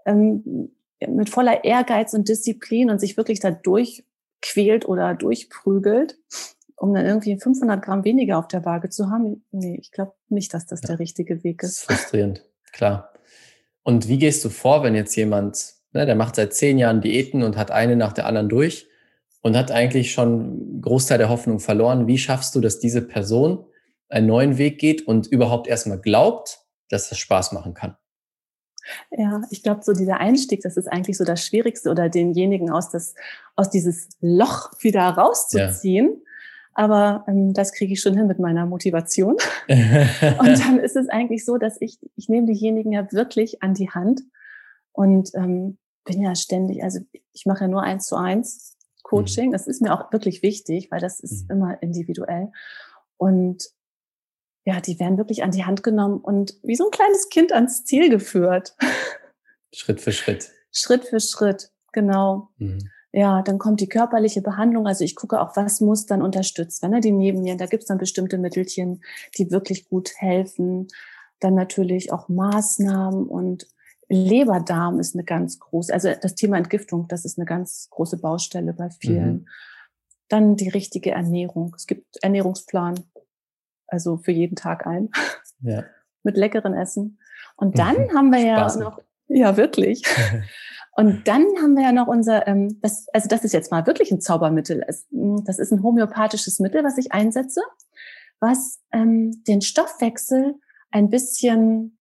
ähm, 0.06 0.70
mit 1.06 1.28
voller 1.28 1.64
Ehrgeiz 1.64 2.14
und 2.14 2.30
Disziplin 2.30 2.88
und 2.88 2.98
sich 2.98 3.18
wirklich 3.18 3.40
da 3.40 3.50
durchquält 3.50 4.88
oder 4.88 5.14
durchprügelt, 5.14 6.18
um 6.76 6.92
dann 6.94 7.06
irgendwie 7.06 7.38
500 7.38 7.82
Gramm 7.82 8.04
weniger 8.04 8.38
auf 8.38 8.48
der 8.48 8.64
Waage 8.64 8.90
zu 8.90 9.10
haben, 9.10 9.44
nee, 9.50 9.78
ich 9.80 9.90
glaube 9.90 10.12
nicht, 10.28 10.52
dass 10.54 10.66
das 10.66 10.82
ja. 10.82 10.88
der 10.88 10.98
richtige 10.98 11.42
Weg 11.42 11.62
ist. 11.62 11.70
ist. 11.70 11.80
Frustrierend, 11.80 12.44
klar. 12.72 13.12
Und 13.82 14.08
wie 14.08 14.18
gehst 14.18 14.44
du 14.44 14.50
vor, 14.50 14.82
wenn 14.82 14.94
jetzt 14.94 15.14
jemand, 15.16 15.74
ne, 15.92 16.06
der 16.06 16.16
macht 16.16 16.36
seit 16.36 16.52
zehn 16.52 16.78
Jahren 16.78 17.00
Diäten 17.00 17.42
und 17.42 17.56
hat 17.56 17.70
eine 17.70 17.96
nach 17.96 18.12
der 18.12 18.26
anderen 18.26 18.48
durch 18.48 18.88
und 19.42 19.56
hat 19.56 19.70
eigentlich 19.70 20.12
schon 20.12 20.40
einen 20.40 20.82
Großteil 20.82 21.18
der 21.18 21.28
Hoffnung 21.28 21.60
verloren? 21.60 22.06
Wie 22.06 22.18
schaffst 22.18 22.54
du, 22.54 22.60
dass 22.60 22.78
diese 22.78 23.00
Person 23.00 23.64
einen 24.08 24.26
neuen 24.26 24.58
Weg 24.58 24.78
geht 24.78 25.06
und 25.06 25.26
überhaupt 25.26 25.68
erstmal 25.68 26.00
glaubt, 26.00 26.60
dass 26.90 27.08
das 27.08 27.18
Spaß 27.18 27.52
machen 27.52 27.74
kann? 27.74 27.96
Ja, 29.10 29.42
ich 29.50 29.62
glaube, 29.62 29.82
so 29.82 29.92
dieser 29.92 30.18
Einstieg, 30.18 30.62
das 30.62 30.76
ist 30.76 30.86
eigentlich 30.86 31.16
so 31.16 31.24
das 31.24 31.44
Schwierigste 31.44 31.90
oder 31.90 32.08
denjenigen 32.08 32.70
aus, 32.70 32.90
das, 32.90 33.14
aus 33.56 33.70
dieses 33.70 34.08
Loch 34.20 34.70
wieder 34.80 35.08
rauszuziehen. 35.08 36.06
Ja. 36.06 36.25
Aber 36.76 37.24
ähm, 37.26 37.54
das 37.54 37.72
kriege 37.72 37.94
ich 37.94 38.02
schon 38.02 38.14
hin 38.14 38.26
mit 38.26 38.38
meiner 38.38 38.66
Motivation. 38.66 39.36
und 39.68 40.60
dann 40.60 40.78
ist 40.78 40.94
es 40.94 41.08
eigentlich 41.08 41.46
so, 41.46 41.56
dass 41.56 41.80
ich, 41.80 41.98
ich 42.16 42.28
nehme 42.28 42.46
diejenigen 42.46 42.92
ja 42.92 43.10
wirklich 43.12 43.62
an 43.62 43.72
die 43.72 43.88
Hand 43.88 44.20
und 44.92 45.30
ähm, 45.34 45.78
bin 46.04 46.20
ja 46.20 46.34
ständig, 46.34 46.84
also 46.84 47.00
ich 47.32 47.46
mache 47.46 47.64
ja 47.64 47.68
nur 47.68 47.82
eins 47.82 48.04
zu 48.04 48.16
eins 48.16 48.76
Coaching. 49.04 49.52
Das 49.52 49.66
ist 49.66 49.80
mir 49.80 49.94
auch 49.94 50.12
wirklich 50.12 50.42
wichtig, 50.42 50.90
weil 50.90 51.00
das 51.00 51.18
ist 51.18 51.48
mhm. 51.48 51.56
immer 51.56 51.82
individuell. 51.82 52.52
Und 53.16 53.70
ja, 54.66 54.80
die 54.82 55.00
werden 55.00 55.16
wirklich 55.16 55.42
an 55.42 55.52
die 55.52 55.64
Hand 55.64 55.82
genommen 55.82 56.20
und 56.20 56.58
wie 56.62 56.76
so 56.76 56.84
ein 56.84 56.90
kleines 56.90 57.30
Kind 57.30 57.52
ans 57.52 57.86
Ziel 57.86 58.10
geführt. 58.10 58.76
Schritt 59.72 60.02
für 60.02 60.12
Schritt. 60.12 60.50
Schritt 60.72 61.06
für 61.06 61.20
Schritt, 61.20 61.70
genau. 61.92 62.50
Mhm. 62.58 62.90
Ja, 63.16 63.40
dann 63.40 63.56
kommt 63.56 63.80
die 63.80 63.88
körperliche 63.88 64.42
Behandlung. 64.42 64.86
Also 64.86 65.02
ich 65.02 65.16
gucke 65.16 65.40
auch, 65.40 65.56
was 65.56 65.80
muss 65.80 66.04
dann 66.04 66.20
unterstützt 66.20 66.82
werden. 66.82 66.92
Ne? 66.92 67.00
Die 67.00 67.12
Nebennieren, 67.12 67.56
da 67.56 67.64
gibt's 67.64 67.86
dann 67.86 67.96
bestimmte 67.96 68.36
Mittelchen, 68.36 69.02
die 69.38 69.50
wirklich 69.50 69.88
gut 69.88 70.10
helfen. 70.16 70.88
Dann 71.40 71.54
natürlich 71.54 72.12
auch 72.12 72.28
Maßnahmen 72.28 73.26
und 73.26 73.68
Leberdarm 74.10 75.00
ist 75.00 75.14
eine 75.14 75.24
ganz 75.24 75.58
große, 75.58 75.94
also 75.94 76.10
das 76.20 76.34
Thema 76.34 76.58
Entgiftung, 76.58 77.08
das 77.08 77.24
ist 77.24 77.38
eine 77.38 77.46
ganz 77.46 77.88
große 77.88 78.18
Baustelle 78.18 78.74
bei 78.74 78.90
vielen. 78.90 79.32
Mhm. 79.32 79.48
Dann 80.28 80.56
die 80.56 80.68
richtige 80.68 81.12
Ernährung. 81.12 81.72
Es 81.74 81.86
gibt 81.86 82.18
Ernährungsplan, 82.22 83.00
also 83.86 84.18
für 84.18 84.32
jeden 84.32 84.56
Tag 84.56 84.86
ein. 84.86 85.08
Ja. 85.60 85.84
Mit 86.22 86.36
leckeren 86.36 86.74
Essen. 86.74 87.18
Und 87.56 87.78
dann 87.78 87.96
mhm. 87.96 88.12
haben 88.14 88.30
wir 88.30 88.40
ja 88.40 88.58
Spaß 88.58 88.76
noch 88.76 89.00
Ja, 89.28 89.56
wirklich. 89.56 90.02
Und 90.96 91.28
dann 91.28 91.44
haben 91.60 91.74
wir 91.74 91.82
ja 91.82 91.92
noch 91.92 92.06
unser, 92.06 92.48
ähm, 92.48 92.80
das, 92.80 93.06
also 93.12 93.28
das 93.28 93.44
ist 93.44 93.52
jetzt 93.52 93.70
mal 93.70 93.86
wirklich 93.86 94.10
ein 94.10 94.20
Zaubermittel. 94.20 94.82
Hm, 95.10 95.44
das 95.44 95.58
ist 95.58 95.70
ein 95.70 95.82
homöopathisches 95.82 96.58
Mittel, 96.58 96.82
was 96.84 96.96
ich 96.96 97.12
einsetze, 97.12 97.60
was 98.40 98.80
ähm, 98.92 99.44
den 99.46 99.60
Stoffwechsel 99.60 100.54
ein 100.90 101.10
bisschen 101.10 101.98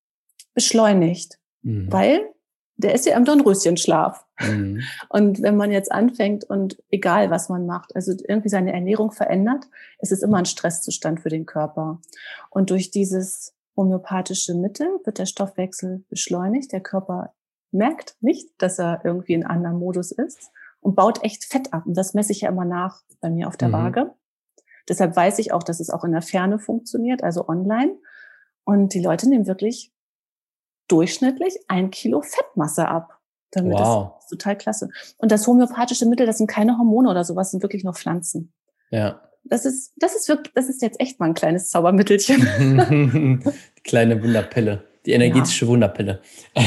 beschleunigt, 0.53 1.39
mhm. 1.61 1.91
weil 1.91 2.21
der 2.77 2.93
ist 2.93 3.05
ja 3.05 3.17
im 3.17 3.25
Dornröschenschlaf. 3.25 4.25
Mhm. 4.39 4.81
Und 5.09 5.41
wenn 5.41 5.57
man 5.57 5.71
jetzt 5.71 5.91
anfängt 5.91 6.45
und 6.45 6.81
egal 6.89 7.29
was 7.29 7.49
man 7.49 7.65
macht, 7.65 7.95
also 7.95 8.13
irgendwie 8.27 8.49
seine 8.49 8.73
Ernährung 8.73 9.11
verändert, 9.11 9.65
ist 9.99 10.11
es 10.11 10.21
immer 10.21 10.37
ein 10.37 10.45
Stresszustand 10.45 11.21
für 11.21 11.29
den 11.29 11.45
Körper. 11.45 11.99
Und 12.49 12.69
durch 12.69 12.91
dieses 12.91 13.53
homöopathische 13.75 14.55
Mittel 14.55 14.87
wird 15.03 15.19
der 15.19 15.25
Stoffwechsel 15.25 16.05
beschleunigt. 16.09 16.71
Der 16.71 16.81
Körper 16.81 17.33
merkt 17.71 18.15
nicht, 18.21 18.49
dass 18.57 18.79
er 18.79 19.01
irgendwie 19.03 19.33
in 19.33 19.43
einem 19.43 19.57
anderen 19.57 19.79
Modus 19.79 20.11
ist 20.11 20.51
und 20.79 20.95
baut 20.95 21.23
echt 21.23 21.45
Fett 21.45 21.73
ab. 21.73 21.85
Und 21.85 21.95
das 21.95 22.13
messe 22.13 22.31
ich 22.31 22.41
ja 22.41 22.49
immer 22.49 22.65
nach 22.65 23.01
bei 23.19 23.29
mir 23.29 23.47
auf 23.47 23.57
der 23.57 23.69
mhm. 23.69 23.73
Waage. 23.73 24.13
Deshalb 24.87 25.15
weiß 25.15 25.39
ich 25.39 25.51
auch, 25.51 25.63
dass 25.63 25.79
es 25.79 25.89
auch 25.89 26.03
in 26.03 26.11
der 26.11 26.21
Ferne 26.21 26.59
funktioniert, 26.59 27.23
also 27.23 27.47
online. 27.47 27.97
Und 28.63 28.93
die 28.93 29.01
Leute 29.01 29.27
nehmen 29.27 29.47
wirklich 29.47 29.91
durchschnittlich 30.87 31.57
ein 31.67 31.89
Kilo 31.89 32.21
Fettmasse 32.21 32.87
ab. 32.87 33.19
Damit 33.51 33.73
wow. 33.73 34.13
Das 34.15 34.25
ist 34.25 34.29
total 34.29 34.57
klasse. 34.57 34.89
Und 35.17 35.31
das 35.31 35.47
homöopathische 35.47 36.05
Mittel, 36.05 36.25
das 36.25 36.37
sind 36.37 36.47
keine 36.47 36.77
Hormone 36.77 37.09
oder 37.09 37.23
sowas, 37.23 37.51
sind 37.51 37.63
wirklich 37.63 37.83
nur 37.83 37.93
Pflanzen. 37.93 38.53
Ja. 38.91 39.21
Das 39.43 39.65
ist, 39.65 39.93
das 39.97 40.15
ist 40.15 40.27
wirklich, 40.27 40.53
das 40.53 40.69
ist 40.69 40.81
jetzt 40.81 40.99
echt 40.99 41.19
mal 41.19 41.27
ein 41.27 41.33
kleines 41.35 41.69
Zaubermittelchen. 41.69 43.43
kleine 43.83 44.21
Wunderpille. 44.21 44.83
Die 45.05 45.11
energetische 45.11 45.65
ja. 45.65 45.71
Wunderpille. 45.71 46.21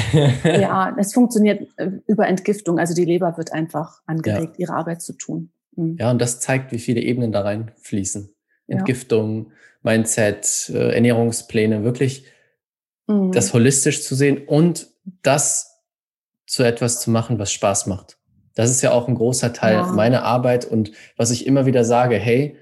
ja, 0.44 0.94
es 0.98 1.12
funktioniert 1.12 1.68
äh, 1.76 1.90
über 2.06 2.26
Entgiftung. 2.28 2.78
Also 2.78 2.94
die 2.94 3.04
Leber 3.04 3.36
wird 3.36 3.52
einfach 3.52 4.00
angeregt, 4.06 4.54
ja. 4.58 4.66
ihre 4.66 4.74
Arbeit 4.74 5.02
zu 5.02 5.12
tun. 5.12 5.50
Mhm. 5.76 5.96
Ja, 5.98 6.10
und 6.10 6.20
das 6.20 6.40
zeigt, 6.40 6.72
wie 6.72 6.78
viele 6.78 7.00
Ebenen 7.00 7.32
da 7.32 7.42
reinfließen. 7.42 8.30
Entgiftung, 8.68 9.46
ja. 9.46 9.52
Mindset, 9.82 10.70
äh, 10.74 10.94
Ernährungspläne, 10.94 11.84
wirklich 11.84 12.26
mhm. 13.06 13.32
das 13.32 13.54
holistisch 13.54 14.02
zu 14.02 14.14
sehen 14.14 14.46
und 14.46 14.88
das 15.22 15.82
zu 16.46 16.62
etwas 16.62 17.00
zu 17.00 17.10
machen, 17.10 17.38
was 17.38 17.52
Spaß 17.52 17.86
macht. 17.86 18.18
Das 18.54 18.70
ist 18.70 18.82
ja 18.82 18.90
auch 18.90 19.06
ein 19.06 19.14
großer 19.14 19.52
Teil 19.52 19.74
ja. 19.74 19.86
meiner 19.92 20.24
Arbeit 20.24 20.64
und 20.64 20.92
was 21.16 21.30
ich 21.30 21.46
immer 21.46 21.66
wieder 21.66 21.84
sage, 21.84 22.16
hey, 22.16 22.56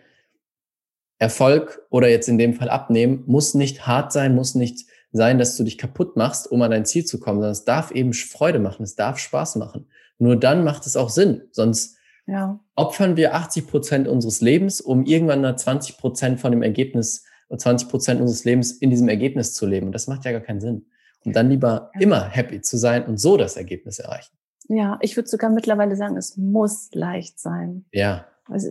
Erfolg 1.18 1.82
oder 1.88 2.08
jetzt 2.08 2.28
in 2.28 2.36
dem 2.36 2.52
Fall 2.52 2.68
abnehmen 2.68 3.24
muss 3.26 3.54
nicht 3.54 3.86
hart 3.86 4.12
sein, 4.12 4.34
muss 4.34 4.54
nicht 4.54 4.86
sein, 5.16 5.38
dass 5.38 5.56
du 5.56 5.64
dich 5.64 5.78
kaputt 5.78 6.16
machst, 6.16 6.50
um 6.50 6.62
an 6.62 6.70
dein 6.70 6.84
Ziel 6.84 7.04
zu 7.04 7.18
kommen, 7.18 7.38
sondern 7.38 7.52
es 7.52 7.64
darf 7.64 7.90
eben 7.90 8.12
Freude 8.12 8.58
machen, 8.58 8.82
es 8.82 8.94
darf 8.94 9.18
Spaß 9.18 9.56
machen. 9.56 9.88
Nur 10.18 10.36
dann 10.36 10.64
macht 10.64 10.86
es 10.86 10.96
auch 10.96 11.10
Sinn. 11.10 11.42
Sonst 11.52 11.96
ja. 12.26 12.60
opfern 12.74 13.16
wir 13.16 13.34
80 13.34 13.66
Prozent 13.66 14.08
unseres 14.08 14.40
Lebens, 14.40 14.80
um 14.80 15.04
irgendwann 15.04 15.42
mal 15.42 15.56
20 15.56 15.98
Prozent 15.98 16.40
von 16.40 16.52
dem 16.52 16.62
Ergebnis 16.62 17.24
20 17.54 17.88
Prozent 17.88 18.20
unseres 18.20 18.44
Lebens 18.44 18.72
in 18.72 18.90
diesem 18.90 19.08
Ergebnis 19.08 19.54
zu 19.54 19.66
leben. 19.66 19.86
Und 19.86 19.92
das 19.92 20.08
macht 20.08 20.24
ja 20.24 20.32
gar 20.32 20.40
keinen 20.40 20.60
Sinn. 20.60 20.86
Und 21.24 21.34
dann 21.34 21.48
lieber 21.48 21.90
ja. 21.94 22.00
immer 22.00 22.28
happy 22.28 22.60
zu 22.60 22.76
sein 22.76 23.04
und 23.06 23.18
so 23.18 23.36
das 23.36 23.56
Ergebnis 23.56 23.98
erreichen. 23.98 24.32
Ja, 24.68 24.98
ich 25.00 25.16
würde 25.16 25.28
sogar 25.28 25.50
mittlerweile 25.50 25.96
sagen, 25.96 26.16
es 26.16 26.36
muss 26.36 26.90
leicht 26.92 27.38
sein. 27.38 27.84
Ja. 27.92 28.26
Also 28.46 28.70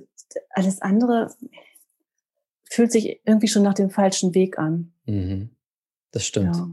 alles 0.49 0.81
andere 0.81 1.33
fühlt 2.69 2.91
sich 2.91 3.21
irgendwie 3.23 3.47
schon 3.47 3.63
nach 3.63 3.73
dem 3.73 3.89
falschen 3.89 4.35
Weg 4.35 4.57
an. 4.57 4.91
Mhm. 5.05 5.54
Das 6.15 6.25
stimmt. 6.25 6.55
Ja. 6.55 6.71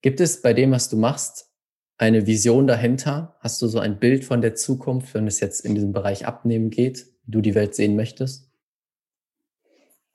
Gibt 0.00 0.20
es 0.20 0.42
bei 0.42 0.54
dem, 0.54 0.70
was 0.70 0.88
du 0.88 0.96
machst, 0.96 1.50
eine 1.98 2.28
Vision 2.28 2.68
dahinter? 2.68 3.36
Hast 3.40 3.60
du 3.60 3.66
so 3.66 3.80
ein 3.80 3.98
Bild 3.98 4.24
von 4.24 4.42
der 4.42 4.54
Zukunft, 4.54 5.12
wenn 5.12 5.26
es 5.26 5.40
jetzt 5.40 5.64
in 5.64 5.74
diesem 5.74 5.92
Bereich 5.92 6.24
Abnehmen 6.24 6.70
geht, 6.70 7.08
wie 7.24 7.32
du 7.32 7.40
die 7.40 7.56
Welt 7.56 7.74
sehen 7.74 7.96
möchtest? 7.96 8.48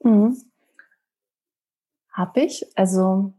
Mhm. 0.01 0.41
Hab 2.13 2.37
ich. 2.37 2.65
Also, 2.77 3.33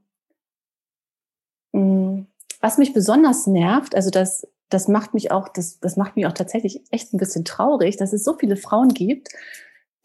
mh, 1.73 1.81
mm, 1.81 2.27
was 2.61 2.77
mich 2.77 2.93
besonders 2.93 3.47
nervt, 3.47 3.95
also 3.95 4.11
das, 4.11 4.47
das 4.69 4.87
macht 4.87 5.15
mich 5.15 5.31
auch, 5.31 5.49
das, 5.49 5.81
das 5.81 5.97
macht 5.97 6.17
mich 6.17 6.27
auch 6.27 6.35
tatsächlich 6.35 6.83
echt 6.91 7.15
ein 7.15 7.19
bisschen 7.19 7.47
traurig, 7.47 7.97
dass 7.97 8.13
es 8.13 8.23
so 8.23 8.37
viele 8.37 8.59
Frauen 8.59 8.91
gibt, 8.91 9.31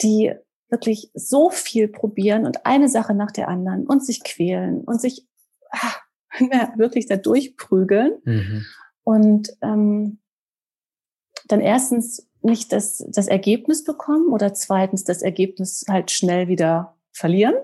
die 0.02 0.34
wirklich 0.72 1.12
so 1.14 1.50
viel 1.50 1.88
probieren 1.88 2.46
und 2.46 2.66
eine 2.66 2.90
Sache 2.90 3.14
nach 3.14 3.32
der 3.32 3.50
anderen 3.50 3.86
und 3.86 4.04
sich 4.04 4.24
quälen 4.24 4.82
und 4.82 5.00
sich 5.00 5.28
ah, 5.70 5.96
wirklich 6.78 7.06
da 7.06 7.18
durchprügeln. 7.18 8.14
Mhm. 8.24 8.66
Und 9.04 9.50
ähm, 9.62 10.20
dann 11.48 11.60
erstens 11.60 12.28
nicht 12.42 12.72
das, 12.72 13.06
das 13.10 13.28
Ergebnis 13.28 13.84
bekommen 13.84 14.32
oder 14.32 14.54
zweitens 14.54 15.04
das 15.04 15.22
Ergebnis 15.22 15.86
halt 15.88 16.12
schnell 16.12 16.48
wieder 16.48 16.96
verlieren. 17.12 17.56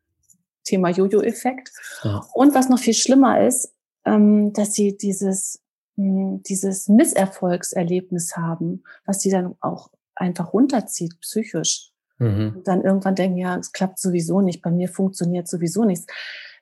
Thema 0.64 0.90
Jojo-Effekt. 0.90 1.70
Ja. 2.02 2.26
Und 2.34 2.54
was 2.54 2.68
noch 2.68 2.78
viel 2.78 2.94
schlimmer 2.94 3.46
ist, 3.46 3.74
ähm, 4.04 4.52
dass 4.52 4.74
sie 4.74 4.96
dieses, 4.96 5.62
mh, 5.96 6.40
dieses 6.46 6.88
Misserfolgserlebnis 6.88 8.36
haben, 8.36 8.82
was 9.06 9.22
sie 9.22 9.30
dann 9.30 9.54
auch 9.60 9.90
einfach 10.14 10.52
runterzieht, 10.52 11.18
psychisch. 11.20 11.87
Mhm. 12.18 12.56
Und 12.56 12.68
dann 12.68 12.82
irgendwann 12.82 13.14
denken, 13.14 13.38
ja, 13.38 13.56
es 13.56 13.72
klappt 13.72 13.98
sowieso 13.98 14.40
nicht, 14.40 14.62
bei 14.62 14.70
mir 14.70 14.88
funktioniert 14.88 15.48
sowieso 15.48 15.84
nichts. 15.84 16.06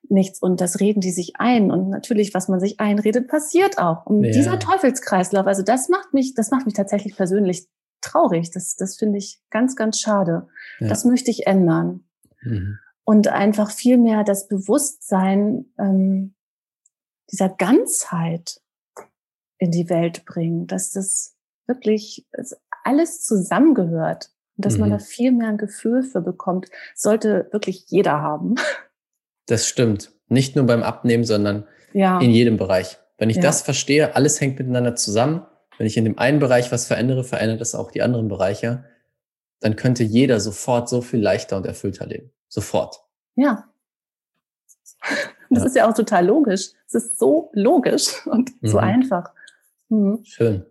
Nichts 0.08 0.40
und 0.40 0.60
das 0.60 0.78
reden 0.78 1.00
die 1.00 1.10
sich 1.10 1.32
ein 1.36 1.72
und 1.72 1.88
natürlich, 1.88 2.32
was 2.32 2.46
man 2.46 2.60
sich 2.60 2.78
einredet, 2.78 3.26
passiert 3.26 3.78
auch. 3.78 4.06
Und 4.06 4.22
ja. 4.22 4.30
dieser 4.30 4.58
Teufelskreislauf, 4.60 5.46
also 5.46 5.62
das 5.62 5.88
macht 5.88 6.14
mich, 6.14 6.34
das 6.34 6.52
macht 6.52 6.64
mich 6.64 6.74
tatsächlich 6.74 7.16
persönlich 7.16 7.66
traurig. 8.02 8.52
Das, 8.52 8.76
das 8.76 8.96
finde 8.96 9.18
ich 9.18 9.40
ganz, 9.50 9.74
ganz 9.74 9.98
schade. 9.98 10.46
Ja. 10.78 10.88
Das 10.88 11.04
möchte 11.04 11.32
ich 11.32 11.48
ändern. 11.48 12.04
Mhm. 12.42 12.78
Und 13.04 13.28
einfach 13.28 13.70
viel 13.70 13.98
mehr 13.98 14.22
das 14.22 14.46
Bewusstsein 14.46 15.66
ähm, 15.78 16.34
dieser 17.32 17.48
Ganzheit 17.48 18.60
in 19.58 19.70
die 19.70 19.88
Welt 19.88 20.24
bringen, 20.24 20.66
dass 20.66 20.90
das 20.90 21.36
wirklich 21.66 22.26
alles 22.84 23.22
zusammengehört 23.22 24.30
und 24.56 24.64
dass 24.64 24.74
mhm. 24.74 24.80
man 24.80 24.90
da 24.90 24.98
viel 24.98 25.32
mehr 25.32 25.48
ein 25.48 25.58
Gefühl 25.58 26.02
für 26.02 26.20
bekommt, 26.20 26.68
sollte 26.94 27.48
wirklich 27.52 27.84
jeder 27.88 28.20
haben. 28.20 28.56
Das 29.48 29.68
stimmt. 29.68 30.10
Nicht 30.26 30.56
nur 30.56 30.66
beim 30.66 30.82
Abnehmen, 30.82 31.22
sondern 31.22 31.68
ja. 31.92 32.18
in 32.18 32.32
jedem 32.32 32.56
Bereich. 32.56 32.98
Wenn 33.16 33.30
ich 33.30 33.36
ja. 33.36 33.42
das 33.42 33.62
verstehe, 33.62 34.16
alles 34.16 34.40
hängt 34.40 34.58
miteinander 34.58 34.96
zusammen. 34.96 35.46
Wenn 35.78 35.86
ich 35.86 35.96
in 35.96 36.04
dem 36.04 36.18
einen 36.18 36.40
Bereich 36.40 36.72
was 36.72 36.86
verändere, 36.86 37.22
verändert 37.22 37.60
es 37.60 37.76
auch 37.76 37.92
die 37.92 38.02
anderen 38.02 38.26
Bereiche. 38.26 38.84
Dann 39.60 39.76
könnte 39.76 40.02
jeder 40.02 40.40
sofort 40.40 40.88
so 40.88 41.00
viel 41.00 41.20
leichter 41.20 41.56
und 41.56 41.64
erfüllter 41.64 42.06
leben. 42.06 42.32
Sofort. 42.48 43.04
Ja. 43.36 43.68
Das 45.50 45.60
ja. 45.60 45.64
ist 45.66 45.76
ja 45.76 45.88
auch 45.88 45.94
total 45.94 46.26
logisch. 46.26 46.70
Es 46.88 46.94
ist 46.94 47.18
so 47.20 47.50
logisch 47.52 48.26
und 48.26 48.50
mhm. 48.62 48.66
so 48.66 48.78
einfach. 48.78 49.30
Mhm. 49.90 50.24
Schön. 50.24 50.66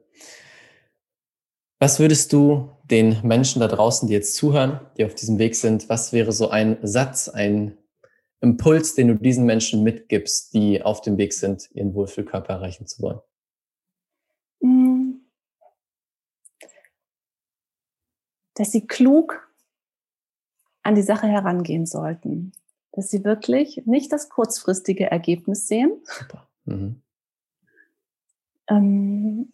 Was 1.79 1.99
würdest 1.99 2.33
du 2.33 2.74
den 2.91 3.19
Menschen 3.23 3.59
da 3.59 3.67
draußen, 3.67 4.07
die 4.07 4.13
jetzt 4.13 4.35
zuhören, 4.35 4.79
die 4.97 5.05
auf 5.05 5.15
diesem 5.15 5.39
Weg 5.39 5.55
sind, 5.55 5.89
was 5.89 6.13
wäre 6.13 6.31
so 6.31 6.49
ein 6.49 6.77
Satz, 6.83 7.29
ein 7.29 7.77
Impuls, 8.41 8.93
den 8.93 9.07
du 9.07 9.15
diesen 9.15 9.45
Menschen 9.45 9.83
mitgibst, 9.83 10.53
die 10.53 10.81
auf 10.83 11.01
dem 11.01 11.17
Weg 11.17 11.33
sind, 11.33 11.69
ihren 11.73 11.95
Wohlfühlkörper 11.95 12.53
erreichen 12.53 12.85
zu 12.85 13.01
wollen? 13.01 13.19
Mm. 14.59 15.13
Dass 18.53 18.71
sie 18.71 18.85
klug 18.85 19.49
an 20.83 20.95
die 20.95 21.01
Sache 21.01 21.27
herangehen 21.27 21.87
sollten. 21.87 22.51
Dass 22.91 23.09
sie 23.09 23.23
wirklich 23.23 23.81
nicht 23.85 24.11
das 24.11 24.29
kurzfristige 24.29 25.09
Ergebnis 25.09 25.67
sehen. 25.67 26.03
Mhm. 26.65 27.01
Ähm, 28.67 29.51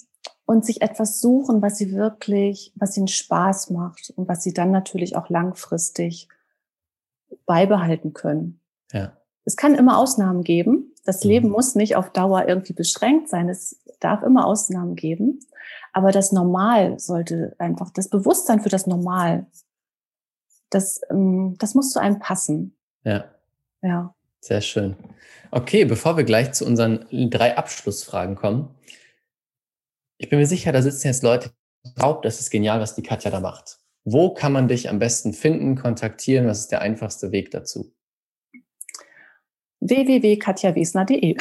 und 0.52 0.66
sich 0.66 0.82
etwas 0.82 1.22
suchen, 1.22 1.62
was 1.62 1.78
sie 1.78 1.94
wirklich, 1.94 2.74
was 2.76 2.98
ihnen 2.98 3.08
Spaß 3.08 3.70
macht 3.70 4.12
und 4.18 4.28
was 4.28 4.44
sie 4.44 4.54
dann 4.54 4.70
natürlich 4.70 5.16
auch 5.16 5.30
langfristig 5.30 6.28
beibehalten 7.46 8.12
können. 8.12 8.60
Ja. 8.92 9.14
Es 9.46 9.56
kann 9.56 9.76
immer 9.76 9.98
Ausnahmen 9.98 10.44
geben. 10.44 10.94
Das 11.06 11.24
mhm. 11.24 11.30
Leben 11.30 11.50
muss 11.50 11.76
nicht 11.76 11.96
auf 11.96 12.12
Dauer 12.12 12.50
irgendwie 12.50 12.74
beschränkt 12.74 13.30
sein. 13.30 13.48
Es 13.48 13.80
darf 14.02 14.24
immer 14.24 14.46
Ausnahmen 14.46 14.96
geben. 14.96 15.40
Aber 15.94 16.12
das 16.12 16.34
Normal 16.34 17.00
sollte 17.00 17.56
einfach, 17.58 17.90
das 17.92 18.10
Bewusstsein 18.10 18.60
für 18.60 18.70
das 18.70 18.88
Normal, 18.88 19.46
das, 20.70 21.00
ähm, 21.10 21.56
das 21.60 21.76
muss 21.76 21.92
zu 21.92 22.00
einem 22.00 22.20
passen. 22.20 22.76
Ja. 23.06 23.24
Ja. 23.82 24.14
Sehr 24.42 24.60
schön. 24.60 24.98
Okay, 25.50 25.86
bevor 25.86 26.18
wir 26.18 26.26
gleich 26.26 26.52
zu 26.52 26.66
unseren 26.66 27.06
drei 27.30 27.58
Abschlussfragen 27.58 28.36
kommen, 28.36 28.76
ich 30.22 30.30
bin 30.30 30.38
mir 30.38 30.46
sicher, 30.46 30.72
da 30.72 30.84
sitzen 30.84 31.08
jetzt 31.08 31.24
Leute, 31.24 31.50
die 31.84 31.94
glauben, 31.96 32.22
das 32.22 32.40
ist 32.40 32.52
genial, 32.52 32.80
was 32.80 32.94
die 32.94 33.02
Katja 33.02 33.32
da 33.32 33.40
macht. 33.40 33.80
Wo 34.04 34.34
kann 34.34 34.52
man 34.52 34.68
dich 34.68 34.88
am 34.88 35.00
besten 35.00 35.34
finden, 35.34 35.76
kontaktieren? 35.76 36.46
Was 36.46 36.60
ist 36.60 36.72
der 36.72 36.82
einfachste 36.82 37.32
Weg 37.32 37.50
dazu? 37.50 37.92
www.katjawesner.de 39.80 41.38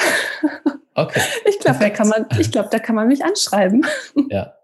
Okay. 0.95 1.21
Ich 1.47 1.59
glaube, 1.59 1.77
da, 1.79 1.89
kann 1.91 2.07
man, 2.07 2.27
glaub, 2.51 2.71
da 2.71 2.79
kann 2.79 2.95
man 2.95 3.07
mich 3.07 3.23
anschreiben. 3.23 3.85
Ja, 4.31 4.55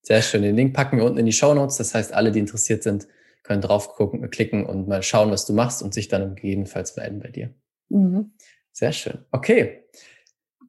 sehr 0.00 0.22
schön. 0.22 0.40
Den 0.40 0.56
Link 0.56 0.72
packen 0.72 0.96
wir 0.96 1.04
unten 1.04 1.18
in 1.18 1.26
die 1.26 1.32
Show 1.32 1.52
Notes. 1.52 1.76
Das 1.76 1.94
heißt, 1.94 2.14
alle, 2.14 2.32
die 2.32 2.38
interessiert 2.38 2.82
sind, 2.82 3.06
können 3.42 3.60
drauf 3.60 3.90
gucken, 3.90 4.30
klicken 4.30 4.64
und 4.64 4.88
mal 4.88 5.02
schauen, 5.02 5.30
was 5.30 5.44
du 5.44 5.52
machst 5.52 5.82
und 5.82 5.92
sich 5.92 6.08
dann 6.08 6.34
gegebenenfalls 6.34 6.96
melden 6.96 7.20
bei 7.20 7.28
dir. 7.28 7.54
Mhm. 7.90 8.32
Sehr 8.72 8.92
schön. 8.92 9.26
Okay. 9.32 9.84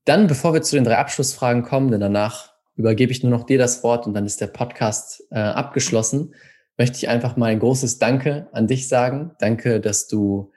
Dann, 0.04 0.28
bevor 0.28 0.54
wir 0.54 0.62
zu 0.62 0.76
den 0.76 0.84
drei 0.84 0.98
Abschlussfragen 0.98 1.64
kommen, 1.64 1.90
denn 1.90 2.02
danach 2.02 2.57
übergebe 2.78 3.12
ich 3.12 3.24
nur 3.24 3.32
noch 3.32 3.44
dir 3.44 3.58
das 3.58 3.84
Wort 3.84 4.08
und 4.08 4.14
dann 4.14 4.26
ist 4.26 4.40
der 4.40 4.48
Podcast 4.48 5.24
äh, 5.32 5.40
abgeschlossen, 5.40 6.34
möchte 6.78 6.98
ich 6.98 7.10
einfach 7.10 7.36
mal 7.36 7.48
ein 7.48 7.60
großes 7.60 8.00
Danke 8.00 8.48
an 8.54 8.68
dich 8.68 8.88
sagen. 8.88 9.32
Danke, 9.40 9.82
dass 9.82 10.08
du 10.08 10.52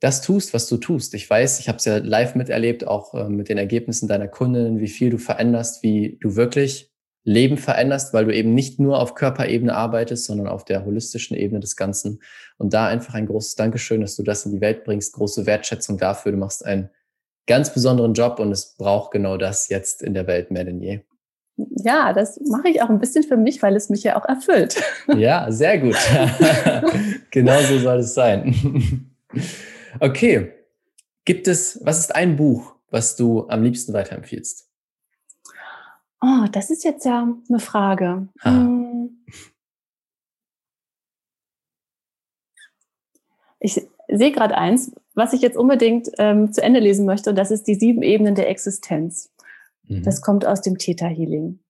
das 0.00 0.22
tust, 0.22 0.52
was 0.52 0.66
du 0.66 0.78
tust. 0.78 1.14
Ich 1.14 1.28
weiß, 1.28 1.60
ich 1.60 1.68
habe 1.68 1.78
es 1.78 1.84
ja 1.84 1.98
live 1.98 2.34
miterlebt, 2.34 2.86
auch 2.86 3.14
äh, 3.14 3.28
mit 3.28 3.48
den 3.48 3.58
Ergebnissen 3.58 4.08
deiner 4.08 4.28
Kundinnen, 4.28 4.80
wie 4.80 4.88
viel 4.88 5.10
du 5.10 5.18
veränderst, 5.18 5.82
wie 5.82 6.18
du 6.20 6.36
wirklich 6.36 6.90
Leben 7.22 7.58
veränderst, 7.58 8.14
weil 8.14 8.24
du 8.24 8.34
eben 8.34 8.54
nicht 8.54 8.80
nur 8.80 8.98
auf 8.98 9.14
Körperebene 9.14 9.74
arbeitest, 9.74 10.24
sondern 10.24 10.48
auf 10.48 10.64
der 10.64 10.86
holistischen 10.86 11.36
Ebene 11.36 11.60
des 11.60 11.76
Ganzen. 11.76 12.22
Und 12.56 12.72
da 12.72 12.86
einfach 12.86 13.14
ein 13.14 13.26
großes 13.26 13.56
Dankeschön, 13.56 14.00
dass 14.00 14.16
du 14.16 14.22
das 14.22 14.46
in 14.46 14.52
die 14.52 14.60
Welt 14.62 14.84
bringst. 14.84 15.12
Große 15.12 15.44
Wertschätzung 15.44 15.98
dafür. 15.98 16.32
Du 16.32 16.38
machst 16.38 16.64
einen 16.64 16.88
ganz 17.46 17.72
besonderen 17.72 18.14
Job 18.14 18.38
und 18.38 18.52
es 18.52 18.74
braucht 18.76 19.10
genau 19.12 19.36
das 19.36 19.68
jetzt 19.68 20.02
in 20.02 20.14
der 20.14 20.26
Welt 20.26 20.50
mehr 20.50 20.64
denn 20.64 20.80
je. 20.80 21.00
Ja, 21.70 22.12
das 22.12 22.40
mache 22.48 22.68
ich 22.68 22.82
auch 22.82 22.88
ein 22.88 22.98
bisschen 22.98 23.22
für 23.22 23.36
mich, 23.36 23.62
weil 23.62 23.76
es 23.76 23.88
mich 23.88 24.02
ja 24.02 24.20
auch 24.20 24.26
erfüllt. 24.26 24.80
Ja, 25.16 25.50
sehr 25.50 25.78
gut. 25.78 25.96
genau 27.30 27.60
so 27.62 27.78
soll 27.78 27.98
es 27.98 28.14
sein. 28.14 29.10
Okay. 29.98 30.52
Gibt 31.24 31.48
es, 31.48 31.80
was 31.84 31.98
ist 31.98 32.14
ein 32.14 32.36
Buch, 32.36 32.74
was 32.90 33.16
du 33.16 33.48
am 33.48 33.62
liebsten 33.62 33.92
weiterempfiehlst? 33.92 34.68
Oh, 36.22 36.46
das 36.52 36.70
ist 36.70 36.84
jetzt 36.84 37.04
ja 37.04 37.26
eine 37.48 37.58
Frage. 37.58 38.28
Hm. 38.40 39.24
Ich 43.58 43.86
sehe 44.08 44.32
gerade 44.32 44.56
eins, 44.56 44.92
was 45.14 45.32
ich 45.32 45.42
jetzt 45.42 45.56
unbedingt 45.56 46.10
ähm, 46.18 46.52
zu 46.52 46.62
Ende 46.62 46.80
lesen 46.80 47.06
möchte, 47.06 47.30
und 47.30 47.36
das 47.36 47.50
ist 47.50 47.66
die 47.66 47.74
sieben 47.74 48.02
Ebenen 48.02 48.34
der 48.34 48.48
Existenz. 48.48 49.30
Mhm. 49.90 50.02
Das 50.02 50.22
kommt 50.22 50.46
aus 50.46 50.62
dem 50.62 50.78
Theta 50.78 51.06
Healing. 51.06 51.60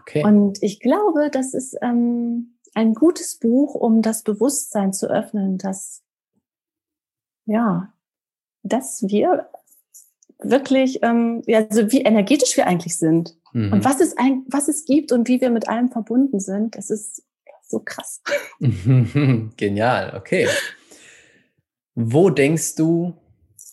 Okay. 0.00 0.24
Und 0.24 0.62
ich 0.62 0.80
glaube, 0.80 1.30
das 1.30 1.54
ist 1.54 1.76
ähm, 1.82 2.58
ein 2.74 2.94
gutes 2.94 3.38
Buch, 3.38 3.74
um 3.74 4.02
das 4.02 4.22
Bewusstsein 4.22 4.92
zu 4.92 5.08
öffnen, 5.08 5.58
dass 5.58 6.02
ja, 7.46 7.92
dass 8.62 9.04
wir 9.08 9.48
wirklich, 10.38 11.02
ähm, 11.02 11.42
ja, 11.46 11.64
also 11.64 11.90
wie 11.92 12.02
energetisch 12.02 12.56
wir 12.56 12.66
eigentlich 12.66 12.96
sind 12.96 13.38
mhm. 13.52 13.72
und 13.72 13.84
was 13.84 14.00
es, 14.00 14.16
ein, 14.18 14.44
was 14.48 14.68
es 14.68 14.84
gibt 14.84 15.12
und 15.12 15.28
wie 15.28 15.40
wir 15.40 15.50
mit 15.50 15.68
allem 15.68 15.90
verbunden 15.90 16.40
sind, 16.40 16.76
das 16.76 16.90
ist 16.90 17.22
so 17.62 17.80
krass. 17.80 18.22
Genial, 19.56 20.16
okay. 20.16 20.48
Wo 21.94 22.30
denkst 22.30 22.74
du, 22.74 23.14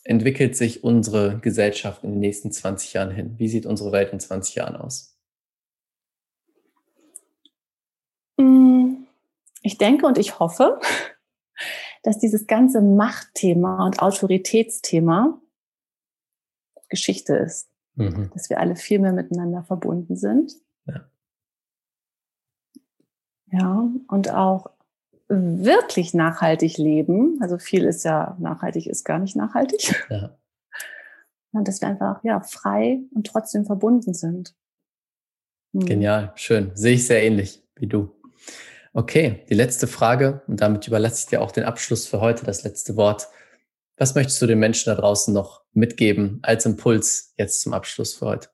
entwickelt 0.03 0.55
sich 0.55 0.83
unsere 0.83 1.39
Gesellschaft 1.39 2.03
in 2.03 2.11
den 2.11 2.19
nächsten 2.19 2.51
20 2.51 2.93
Jahren 2.93 3.11
hin? 3.11 3.35
Wie 3.37 3.47
sieht 3.47 3.65
unsere 3.65 3.91
Welt 3.91 4.11
in 4.11 4.19
20 4.19 4.55
Jahren 4.55 4.75
aus? 4.75 5.17
Mm, 8.37 9.05
ich 9.61 9.77
denke 9.77 10.05
und 10.05 10.17
ich 10.17 10.39
hoffe, 10.39 10.79
dass 12.03 12.19
dieses 12.19 12.47
ganze 12.47 12.81
Machtthema 12.81 13.85
und 13.85 14.01
Autoritätsthema 14.01 15.39
Geschichte 16.89 17.35
ist. 17.35 17.69
Mhm. 17.95 18.29
Dass 18.33 18.49
wir 18.49 18.59
alle 18.59 18.75
viel 18.75 18.99
mehr 18.99 19.13
miteinander 19.13 19.63
verbunden 19.63 20.15
sind. 20.15 20.53
Ja. 20.85 21.09
ja, 23.47 23.89
und 24.07 24.31
auch 24.31 24.69
wirklich 25.27 26.13
nachhaltig 26.13 26.77
leben. 26.77 27.39
Also 27.41 27.57
viel 27.57 27.86
ist 27.86 28.03
ja 28.03 28.36
nachhaltig, 28.39 28.88
ist 28.88 29.03
gar 29.03 29.19
nicht 29.19 29.36
nachhaltig. 29.36 30.05
Ja. 30.09 30.38
Und 31.51 31.67
dass 31.67 31.81
wir 31.81 31.88
einfach 31.88 32.23
ja 32.23 32.41
frei 32.41 33.01
und 33.13 33.27
trotzdem 33.27 33.65
verbunden 33.65 34.13
sind. 34.13 34.55
Mhm. 35.71 35.86
Genial, 35.86 36.31
schön. 36.36 36.71
Sehe 36.73 36.95
ich 36.95 37.05
sehr 37.05 37.23
ähnlich 37.23 37.63
wie 37.75 37.88
du. 37.88 38.12
Okay, 38.93 39.45
die 39.49 39.55
letzte 39.55 39.88
Frage 39.88 40.41
und 40.47 40.62
damit 40.62 40.88
überlasse 40.88 41.21
ich 41.21 41.25
dir 41.27 41.41
auch 41.41 41.51
den 41.51 41.63
Abschluss 41.63 42.07
für 42.07 42.21
heute, 42.21 42.45
das 42.45 42.63
letzte 42.63 42.95
Wort. 42.95 43.27
Was 43.97 44.15
möchtest 44.15 44.41
du 44.41 44.47
den 44.47 44.59
Menschen 44.59 44.89
da 44.89 44.95
draußen 44.99 45.33
noch 45.33 45.63
mitgeben 45.73 46.39
als 46.41 46.65
Impuls 46.65 47.33
jetzt 47.38 47.62
zum 47.62 47.73
Abschluss 47.73 48.13
für 48.13 48.25
heute? 48.25 48.49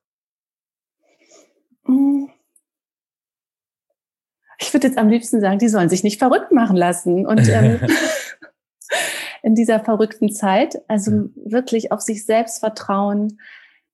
Hm. 1.86 2.19
Ich 4.60 4.72
würde 4.74 4.86
jetzt 4.86 4.98
am 4.98 5.08
liebsten 5.08 5.40
sagen, 5.40 5.58
die 5.58 5.68
sollen 5.68 5.88
sich 5.88 6.04
nicht 6.04 6.18
verrückt 6.18 6.52
machen 6.52 6.76
lassen 6.76 7.26
und 7.26 7.48
ähm, 7.48 7.80
in 9.42 9.54
dieser 9.54 9.80
verrückten 9.80 10.32
Zeit, 10.32 10.82
also 10.88 11.30
wirklich 11.34 11.92
auf 11.92 12.00
sich 12.00 12.24
selbst 12.24 12.60
vertrauen, 12.60 13.40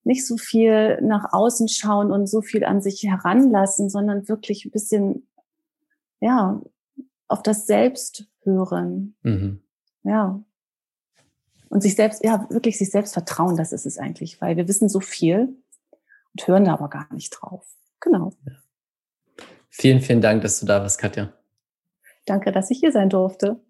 nicht 0.05 0.27
so 0.27 0.37
viel 0.37 1.01
nach 1.03 1.33
außen 1.33 1.69
schauen 1.69 2.11
und 2.11 2.27
so 2.29 2.41
viel 2.41 2.65
an 2.65 2.81
sich 2.81 3.03
heranlassen, 3.03 3.91
sondern 3.91 4.29
wirklich 4.29 4.65
ein 4.65 4.71
bisschen 4.71 5.27
ja, 6.21 6.61
auf 7.29 7.43
das 7.43 7.67
Selbst 7.67 8.29
hören. 8.43 9.17
Mhm. 9.23 9.63
Ja. 10.05 10.41
Und 11.69 11.83
sich 11.83 11.97
selbst, 11.97 12.25
ja, 12.25 12.47
wirklich 12.49 12.79
sich 12.79 12.91
selbst 12.91 13.15
vertrauen, 13.15 13.57
das 13.57 13.73
ist 13.73 13.87
es 13.87 13.99
eigentlich, 13.99 14.41
weil 14.41 14.57
wir 14.57 14.69
wissen 14.69 14.89
so 14.89 15.01
viel 15.01 15.57
und 16.33 16.47
hören 16.47 16.65
da 16.65 16.75
aber 16.75 16.89
gar 16.89 17.13
nicht 17.13 17.31
drauf. 17.31 17.67
Genau. 18.01 18.33
Ja. 18.47 18.53
Vielen, 19.79 20.01
vielen 20.01 20.23
Dank, 20.23 20.41
dass 20.41 20.59
du 20.59 20.65
da 20.65 20.81
warst, 20.81 20.99
Katja. 20.99 21.35
Danke, 22.25 22.51
dass 22.51 22.71
ich 22.71 22.79
hier 22.79 22.93
sein 22.93 23.11
durfte. 23.11 23.61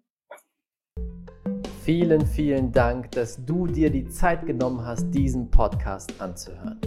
Vielen, 1.83 2.25
vielen 2.25 2.71
Dank, 2.71 3.11
dass 3.11 3.43
du 3.43 3.67
dir 3.67 3.89
die 3.89 4.07
Zeit 4.07 4.45
genommen 4.45 4.85
hast, 4.85 5.11
diesen 5.11 5.51
Podcast 5.51 6.13
anzuhören. 6.19 6.79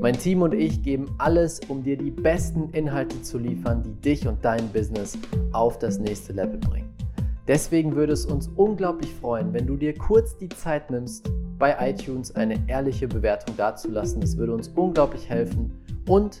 Mein 0.00 0.18
Team 0.18 0.40
und 0.40 0.54
ich 0.54 0.82
geben 0.82 1.14
alles, 1.18 1.60
um 1.68 1.82
dir 1.82 1.98
die 1.98 2.10
besten 2.10 2.70
Inhalte 2.70 3.20
zu 3.20 3.36
liefern, 3.36 3.82
die 3.82 4.00
dich 4.00 4.26
und 4.26 4.42
dein 4.42 4.66
Business 4.70 5.18
auf 5.52 5.78
das 5.78 5.98
nächste 5.98 6.32
Level 6.32 6.56
bringen. 6.56 6.88
Deswegen 7.46 7.94
würde 7.94 8.14
es 8.14 8.24
uns 8.24 8.48
unglaublich 8.56 9.12
freuen, 9.12 9.52
wenn 9.52 9.66
du 9.66 9.76
dir 9.76 9.92
kurz 9.92 10.38
die 10.38 10.48
Zeit 10.48 10.90
nimmst, 10.90 11.30
bei 11.58 11.76
iTunes 11.90 12.34
eine 12.34 12.58
ehrliche 12.66 13.08
Bewertung 13.08 13.58
dazulassen. 13.58 14.22
Das 14.22 14.38
würde 14.38 14.54
uns 14.54 14.68
unglaublich 14.68 15.28
helfen. 15.28 15.70
Und 16.08 16.40